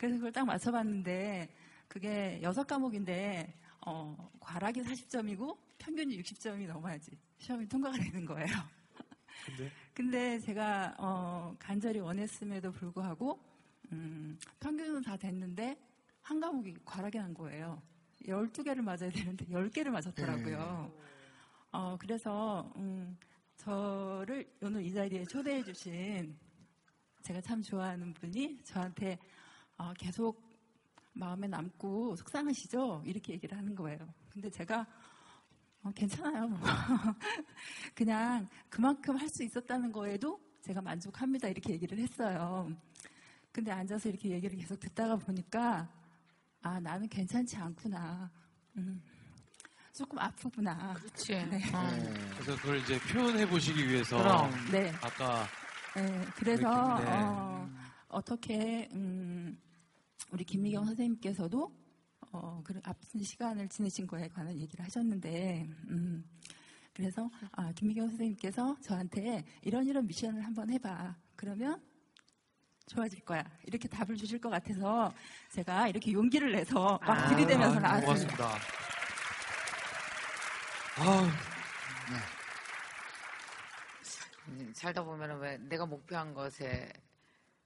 [0.00, 1.46] 그래서 그걸 딱 맞춰봤는데,
[1.86, 3.52] 그게 여섯 과목인데,
[3.84, 7.10] 어, 과락이 40점이고, 평균이 60점이 넘어야지.
[7.36, 8.46] 시험이 통과가 되는 거예요.
[9.44, 13.38] 근데 근데 제가, 어, 간절히 원했음에도 불구하고,
[13.92, 15.76] 음, 평균은 다 됐는데,
[16.22, 17.82] 한 과목이 과락이 난 거예요.
[18.24, 20.94] 12개를 맞아야 되는데, 10개를 맞았더라고요.
[21.72, 23.18] 어, 그래서, 음,
[23.58, 26.34] 저를 오늘 이 자리에 초대해 주신
[27.20, 29.18] 제가 참 좋아하는 분이 저한테
[29.80, 30.42] 어, 계속
[31.14, 33.02] 마음에 남고 속상하시죠?
[33.06, 33.98] 이렇게 얘기를 하는 거예요.
[34.30, 34.86] 근데 제가
[35.82, 36.50] 어, 괜찮아요.
[37.94, 41.48] 그냥 그만큼 할 수 있었다는 거에도 제가 만족합니다.
[41.48, 42.70] 이렇게 얘기를 했어요.
[43.52, 45.88] 근데 앉아서 이렇게 얘기를 계속 듣다가 보니까
[46.60, 48.30] 아 나는 괜찮지 않구나.
[48.76, 49.02] 음,
[49.94, 50.92] 조금 아프구나.
[50.92, 51.32] 그렇지.
[51.32, 51.46] 네.
[51.46, 51.60] 네.
[52.34, 54.50] 그래서 그걸 이제 표현해 보시기 위해서 그럼.
[54.70, 54.92] 네.
[55.02, 55.46] 아까
[55.96, 57.10] 네, 그래서 네.
[57.12, 57.70] 어,
[58.08, 59.58] 어떻게 음,
[60.30, 61.72] 우리 김미경 선생님께서도
[62.32, 66.24] 어, 그 아픈 시간을 지내신 거에 관한 얘기를 하셨는데 음,
[66.92, 71.16] 그래서 아, 김미경 선생님께서 저한테 이런 이런 미션을 한번 해봐.
[71.34, 71.82] 그러면
[72.86, 73.44] 좋아질 거야.
[73.64, 75.12] 이렇게 답을 주실 것 같아서
[75.50, 78.36] 제가 이렇게 용기를 내서 막 아, 들이대면서 아, 나왔습니다.
[78.36, 78.80] 고맙습니다.
[80.98, 81.30] 아,
[84.48, 86.92] 음, 살다 보면은 왜 내가 목표한 것에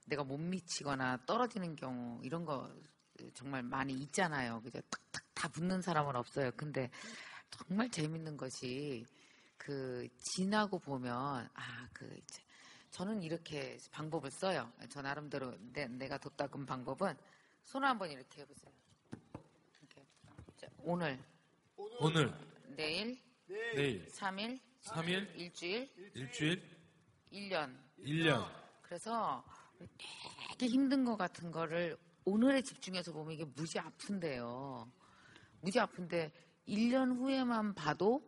[0.05, 2.69] 내가 못 미치거나 떨어지는 경우 이런 거
[3.33, 4.61] 정말 많이 있잖아요.
[4.61, 4.79] 그죠?
[4.89, 6.51] 탁탁 다 붙는 사람은 없어요.
[6.55, 6.89] 근데
[7.49, 9.05] 정말 재밌는 것이
[9.57, 12.43] 그 지나고 보면 아그 이제
[12.91, 14.71] 저는 이렇게 방법을 써요.
[14.89, 17.15] 저 나름대로 내, 내가 뒀다은 방법은
[17.63, 18.71] 손을 한번 이렇게 해보세요.
[19.81, 20.05] 이렇게.
[20.55, 21.19] 자, 오늘,
[21.75, 22.33] 오늘,
[22.67, 26.61] 내일, 내일, 3일, 3일, 일주일, 일주일,
[27.31, 27.77] 1년.
[27.99, 28.49] 1년.
[28.81, 29.43] 그래서
[30.57, 34.89] 되게 힘든 것 같은 거를 오늘에 집중해서 보면 이게 무지 아픈데요.
[35.61, 36.31] 무지 아픈데
[36.67, 38.21] 1년 후에만 봐도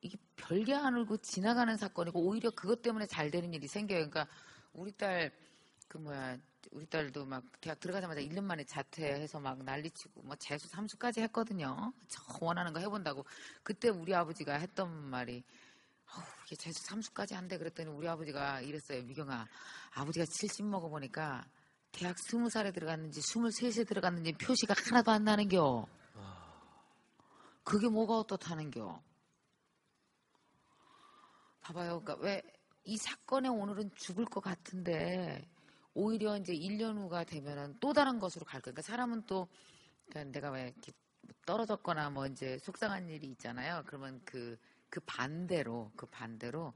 [0.00, 4.08] 이게 별게 아니고 지나가는 사건이고 오히려 그것 때문에 잘 되는 일이 생겨요.
[4.10, 4.26] 그러니까
[4.72, 5.32] 우리 딸
[5.88, 6.36] 그 뭐야
[6.72, 11.92] 우리 딸도 막 대학 들어가자마자 1년 만에 자퇴해서 막 난리치고 뭐 재수 삼수까지 했거든요.
[12.08, 13.24] 저 원하는 거 해본다고.
[13.62, 15.44] 그때 우리 아버지가 했던 말이
[16.46, 19.02] 이게 재수 삼수까지 한대 그랬더니 우리 아버지가 이랬어요.
[19.02, 19.46] 미경아,
[19.94, 21.44] 아버지가 70 먹어보니까
[21.92, 25.86] 대학 20살에 들어갔는지 23세 들어갔는지 표시가 하나도 안 나는겨.
[27.64, 29.02] 그게 뭐가 어떻다는겨.
[31.62, 32.00] 봐봐요.
[32.00, 32.56] 그러니까 왜
[32.88, 35.44] 이 사건의 오늘은 죽을 것 같은데
[35.92, 38.74] 오히려 이제 1년 후가 되면은 또 다른 것으로 갈 거예요.
[38.74, 39.48] 그러니까 사람은 또
[40.08, 40.92] 그러니까 내가 왜 이렇게
[41.44, 43.82] 떨어졌거나 뭐 이제 속상한 일이 있잖아요.
[43.86, 44.56] 그러면 그,
[44.90, 46.74] 그 반대로, 그 반대로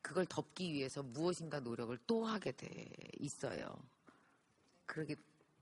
[0.00, 2.88] 그걸 덮기 위해서 무엇인가 노력을 또 하게 돼
[3.18, 3.76] 있어요.
[4.86, 5.16] 그렇게,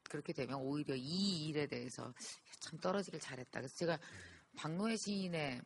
[0.05, 2.12] 그렇게 되면 오히려 이 일에 대해서
[2.61, 3.61] 참 떨어지길 잘했다.
[3.61, 3.98] 그래서 제가
[4.57, 5.62] 박노해 시인의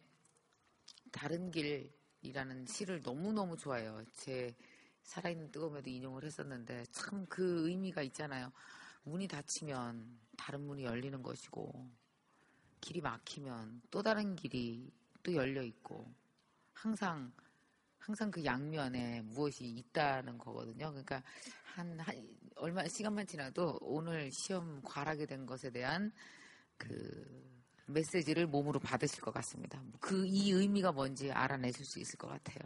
[1.13, 4.05] 다른 길이라는 시를 너무너무 좋아해요.
[4.13, 4.55] 제
[5.05, 8.53] 살아있는 뜨거움에도 인용을 했었는데 참 그 의미가 있잖아요.
[9.05, 11.91] 문이 닫히면 다른 문이 열리는 것이고
[12.81, 14.93] 길이 막히면 또 다른 길이
[15.25, 16.07] 또 열려 있고
[16.75, 17.33] 항상
[17.99, 20.91] 항상 그 양면에 무엇이 있다는 거거든요.
[20.91, 21.23] 그러니까
[21.65, 22.15] 한, 한
[22.57, 26.13] 얼마 시간만 지나도 오늘 시험 과락이 된 것에 대한
[26.77, 27.51] 그
[27.87, 29.83] 메시지를 몸으로 받으실 것 같습니다.
[30.01, 32.59] 그 이 의미가 뭔지 알아내실 수 있을 것 같아요.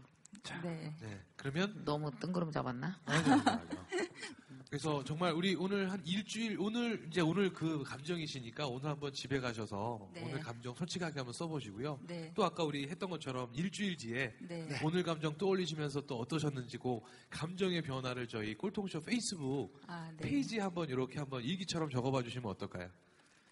[0.63, 0.93] 네.
[1.01, 1.25] 네.
[1.37, 3.01] 그러면 너무 뜬구름 잡았나?
[3.05, 3.87] 아니요, 아니요.
[4.69, 10.11] 그래서 정말 우리 오늘 한 일주일 오늘 이제 오늘 그 감정이시니까 오늘 한번 집에 가셔서
[10.13, 10.23] 네.
[10.23, 12.01] 오늘 감정 솔직하게 한번 써보시고요.
[12.07, 12.31] 네.
[12.35, 14.69] 또 아까 우리 했던 것처럼 일주일 뒤에 네.
[14.85, 20.29] 오늘 감정 떠올리시면서 또 어떠셨는지 고 감정의 변화를 저희 꼴통쇼 페이스북 아, 네.
[20.29, 22.91] 페이지에 한번 이렇게 한번 일기처럼 적어봐 주시면 어떨까요?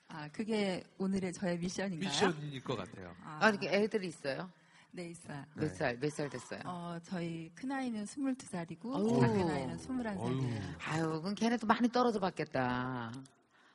[0.08, 2.10] 아, 그게 오늘의 저의 미션인가요?
[2.10, 3.16] 미션일 것 같아요.
[3.24, 4.50] 아, 아, 이렇게 애들이 있어요?
[4.92, 5.44] 네, 있어요.
[5.54, 6.60] 몇 살, 몇 살 됐어요?
[6.64, 9.20] 어, 저희 큰아이는 22살이고, 어우.
[9.20, 10.20] 작은 아이는 21살이에요.
[10.20, 10.60] 어휴.
[10.88, 13.12] 아유, 그럼 걔네도 많이 떨어져 봤겠다.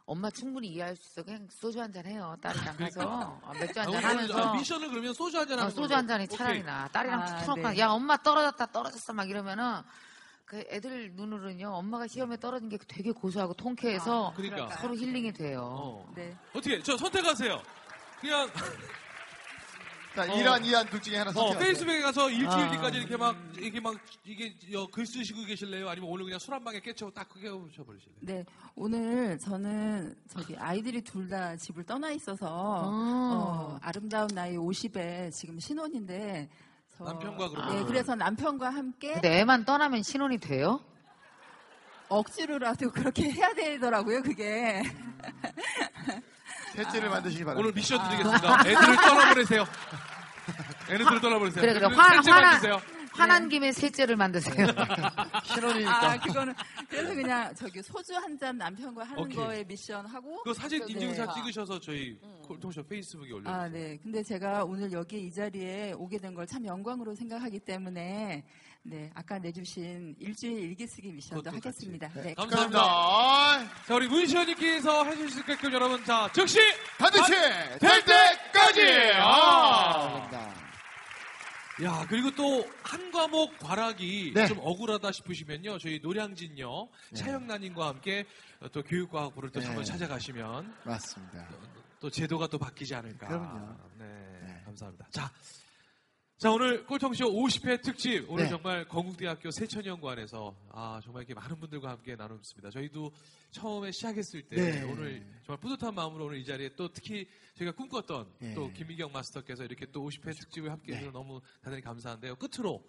[0.05, 1.23] 엄마 충분히 이해할 수 있어.
[1.23, 2.35] 그냥 소주 한 잔 해요.
[2.41, 3.39] 딸이랑 가서.
[3.43, 4.41] 아, 맥주 아, 한잔 오늘 하면서.
[4.41, 5.97] 아, 미션을 그러면 소주 한잔 어, 하는 소주 걸로.
[5.97, 6.63] 한 잔이 차라리.
[6.63, 6.87] 나.
[6.87, 7.79] 딸이랑 아, 툭 터놓고, 네.
[7.79, 9.13] 야, 엄마 떨어졌다, 떨어졌어.
[9.13, 9.81] 막 이러면은,
[10.45, 14.75] 그 애들 눈으로는요, 엄마가 시험에 떨어진 게 되게 고소하고 통쾌해서 그러니까.
[14.77, 15.61] 서로 힐링이 돼요.
[15.63, 16.11] 어.
[16.15, 16.35] 네.
[16.49, 17.61] 어떻게 저 선택하세요.
[18.19, 18.49] 그냥
[20.15, 20.35] 자, 어.
[20.35, 21.59] 이란, 이한 둘 중에 하나 어, 선택하세요.
[21.65, 22.71] 페이스북에 가서 일주일 아.
[22.71, 23.95] 뒤까지 이렇게 막 이게 막
[24.25, 25.87] 이게 여, 글 쓰시고 계실래요?
[25.89, 28.17] 아니면 오늘 그냥 술 한 방에 깨쳐 딱 크게 오셔 버리실래요?
[28.19, 28.43] 네,
[28.75, 32.89] 오늘 저는 저기 아이들이 둘 다 집을 떠나 있어서 어.
[32.91, 36.49] 어, 아름다운 나이 50에 지금 신혼인데
[36.97, 40.81] 저- 남편과 그러면 네, 그래서 남편과 함께 근데 애만 떠나면 신혼이 돼요?
[42.09, 44.81] 억지로라도 그렇게 해야 되더라고요, 그게.
[46.75, 47.61] 셋째를 만드시기 바랍니다.
[47.61, 48.59] 오늘 미션 드리겠습니다.
[48.67, 49.65] 애들을 떠나보내세요.
[50.89, 51.61] 애들을 떠나보내세요.
[51.61, 51.85] 그래, 그래.
[51.95, 52.81] 화, 셋째 화난, 만드세요.
[53.13, 54.67] 화난 김에 셋째를 만드세요.
[55.43, 56.11] 신혼이니까.
[56.11, 56.53] 아, 그거는
[56.89, 59.35] 그래서 그냥 저기 소주 한 잔 남편과 하는 오케이.
[59.35, 60.93] 거에 미션 하고 그 사진 네.
[60.93, 61.33] 인증샷 아.
[61.33, 62.17] 찍으셔서 저희
[62.47, 63.53] 콜통쇼 페이스북에 올려주세요.
[63.55, 63.99] 아, 네.
[64.01, 68.43] 근데 제가 오늘 여기 이 자리에 오게 된 걸 참 영광으로 생각하기 때문에
[68.83, 72.07] 네, 아까 내주신 일주일 일기 쓰기 미션도 하겠습니다.
[72.13, 72.33] 네.
[72.33, 72.79] 감사합니다.
[72.81, 73.85] 감사합니다.
[73.85, 76.59] 자, 우리 문시현님께서 하실 수 있게끔 여러분, 자, 즉시!
[76.97, 79.11] 반드시 될 될 때까지!
[79.17, 80.51] 아!
[81.83, 84.47] 야, 그리고 또 한 과목 과락이 네.
[84.47, 85.77] 좀 억울하다 싶으시면요.
[85.77, 86.89] 저희 노량진요.
[87.15, 88.25] 차영란님과 함께
[88.73, 89.65] 또 교육과학부를 또 네.
[89.67, 91.47] 한번 찾아가시면 맞습니다.
[92.01, 93.27] 또 제도가 또 바뀌지 않을까.
[93.27, 93.75] 그럼요.
[93.97, 94.05] 네,
[94.43, 94.61] 네.
[94.65, 95.07] 감사합니다.
[95.11, 95.31] 자,
[96.41, 98.49] 자 오늘 꼴통쇼 50회 특집 오늘 네.
[98.49, 102.71] 정말 건국대학교 세천연구원에서 아 정말 이렇게 많은 분들과 함께 나눴습니다.
[102.71, 103.11] 저희도
[103.51, 104.81] 처음에 시작했을 때 네.
[104.81, 107.27] 오늘 정말 뿌듯한 마음으로 오늘 이 자리에 또 특히
[107.57, 108.55] 저희가 꿈꿨던 네.
[108.55, 112.35] 또 김미경 마스터께서 이렇게 또 50회 특집을 함께 해주셔서 너무 대단히 감사한데요.
[112.37, 112.83] 끝으로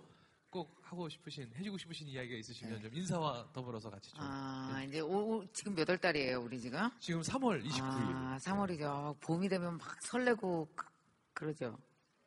[0.48, 2.82] 꼭 하고 싶으신 해주고 싶으신 이야기가 있으시면 네.
[2.88, 6.88] 좀 인사와 더불어서 같이 좀 아, 이제 오, 오- 지금 몇 월 달이에요, 우리 지금?
[7.00, 9.20] 지금 3월 29일 아, 3월이죠.
[9.20, 10.86] 봄이 되면 막 설레고 그-
[11.34, 11.76] 그러죠.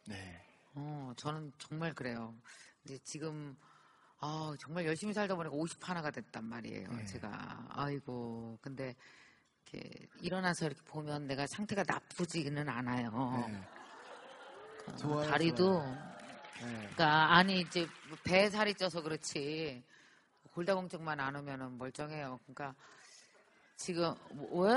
[0.07, 0.44] 네.
[0.75, 2.33] 어, 저는 정말 그래요.
[2.83, 3.55] 이제 지금
[4.19, 6.91] 아, 정말 열심히 살다 보니까 50 하나가 됐단 말이에요.
[6.91, 7.05] 네.
[7.05, 8.95] 제가 아이고 근데
[9.71, 13.11] 이렇게 일어나서 이렇게 보면 내가 상태가 나쁘지는 않아요.
[13.47, 13.63] 네.
[14.87, 16.15] 어, 좋아요, 다리도 좋아요.
[16.61, 16.77] 네.
[16.77, 17.87] 그러니까 아니 이제
[18.23, 19.83] 배 살이 쪄서 그렇지
[20.53, 22.39] 골다공증만 안 오면은 멀쩡해요.
[22.45, 22.73] 그러니까
[23.77, 24.73] 지금 뭐- 왜?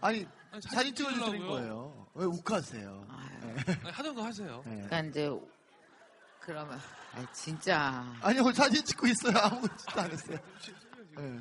[0.00, 1.48] 아니, 아니, 사진 찍어주는 찍으려고요.
[1.48, 2.06] 거예요.
[2.14, 3.06] 왜 욱하세요?
[3.08, 4.62] 아유, 아니, 하던 거 하세요.
[4.64, 4.70] 네.
[4.86, 5.30] 그러니까 이제
[6.40, 6.78] 그러면
[7.12, 9.36] 아 진짜 아니, 오늘 사진 찍고 있어요.
[9.36, 10.38] 아무것도 안 했어요.
[11.16, 11.40] 네.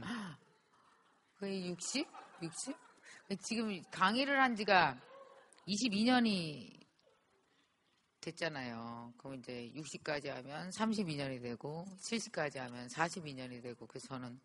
[1.40, 2.08] 거의 60?
[2.42, 2.76] 60?
[3.42, 4.98] 지금 강의를 한 지가
[5.68, 6.86] 22년이
[8.22, 9.14] 됐잖아요.
[9.18, 14.40] 그럼 이제 60까지 하면 32년이 되고 70까지 하면 42년이 되고 그래서 저는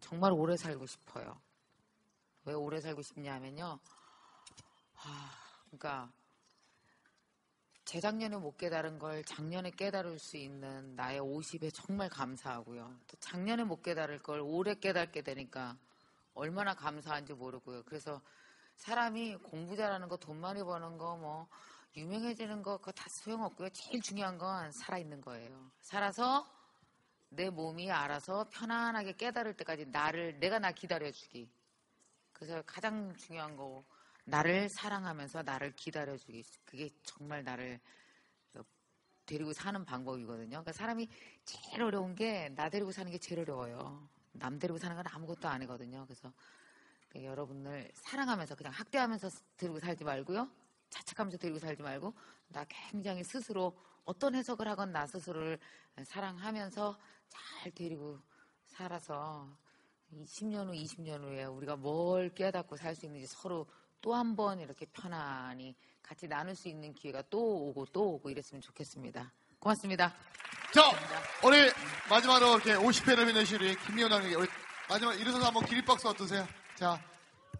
[0.00, 1.40] 정말 오래 살고 싶어요.
[2.44, 3.78] 왜 오래 살고 싶냐면요.
[4.96, 5.30] 아,
[5.66, 6.10] 그러니까
[7.84, 13.00] 재작년에 못 깨달은 걸 작년에 깨달을 수 있는 나의 50에 정말 감사하고요.
[13.06, 15.76] 또 작년에 못 깨달을 걸 올해 깨닫게 되니까
[16.34, 17.82] 얼마나 감사한지 모르고요.
[17.84, 18.20] 그래서
[18.76, 21.46] 사람이 공부 잘하는 거, 돈 많이 버는 거, 뭐
[21.96, 23.68] 유명해지는 거 그거 다 소용없고요.
[23.70, 25.70] 제일 중요한 건 살아있는 거예요.
[25.80, 26.50] 살아서
[27.28, 31.50] 내 몸이 알아서 편안하게 깨달을 때까지 나를 내가 나 기다려주기.
[32.42, 33.84] 그래서 가장 중요한 거
[34.24, 36.42] 나를 사랑하면서 나를 기다려주기.
[36.64, 37.78] 그게 정말 나를
[39.24, 40.48] 데리고 사는 방법이거든요.
[40.48, 41.08] 그러니까 사람이
[41.44, 44.08] 제일 어려운 게 나 데리고 사는 게 제일 어려워요.
[44.32, 46.04] 남 데리고 사는 건 아무것도 아니거든요.
[46.04, 46.32] 그래서
[47.10, 50.50] 그 여러분을 사랑하면서 그냥 학대하면서 데리고 살지 말고요.
[50.90, 52.12] 자책하면서 데리고 살지 말고
[52.48, 55.60] 나 굉장히 스스로 어떤 해석을 하건 나 스스로를
[56.04, 58.18] 사랑하면서 잘 데리고
[58.66, 59.48] 살아서
[60.12, 63.66] 10년 후, 20년 후에 우리가 뭘 깨닫고 살 수 있는지 서로
[64.00, 67.38] 또 한 번 이렇게 편안히 같이 나눌 수 있는 기회가 또
[67.68, 69.32] 오고 또 오고 이랬으면 좋겠습니다.
[69.60, 70.12] 고맙습니다.
[70.74, 70.82] 자,
[71.42, 71.72] 오늘
[72.10, 74.48] 마지막으로 이렇게 50회를 빛내신 우리 김미연 장님, 우리
[74.88, 76.46] 마지막 일어서서 한번 기립박수 어떠세요?
[76.74, 77.00] 자,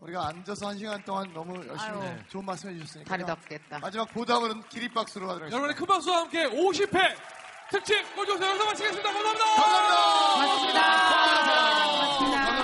[0.01, 2.19] 우리가 앉아서 한 시간 동안 너무 열심히 아유.
[2.29, 3.09] 좋은 말씀 해주셨으니까.
[3.09, 3.79] 다리도 아프겠다.
[3.79, 5.55] 마지막 보답은 기립박수로 하도록 하겠습니다.
[5.57, 7.17] 여러분의 큰 박수와 함께 50회
[7.71, 9.13] 특집 꼴통쇼 여기서 마치겠습니다.
[9.13, 9.45] 감사합니다.
[9.55, 10.35] 감사합니다.
[10.35, 11.92] 고맙습니다.
[12.23, 12.62] 心啊。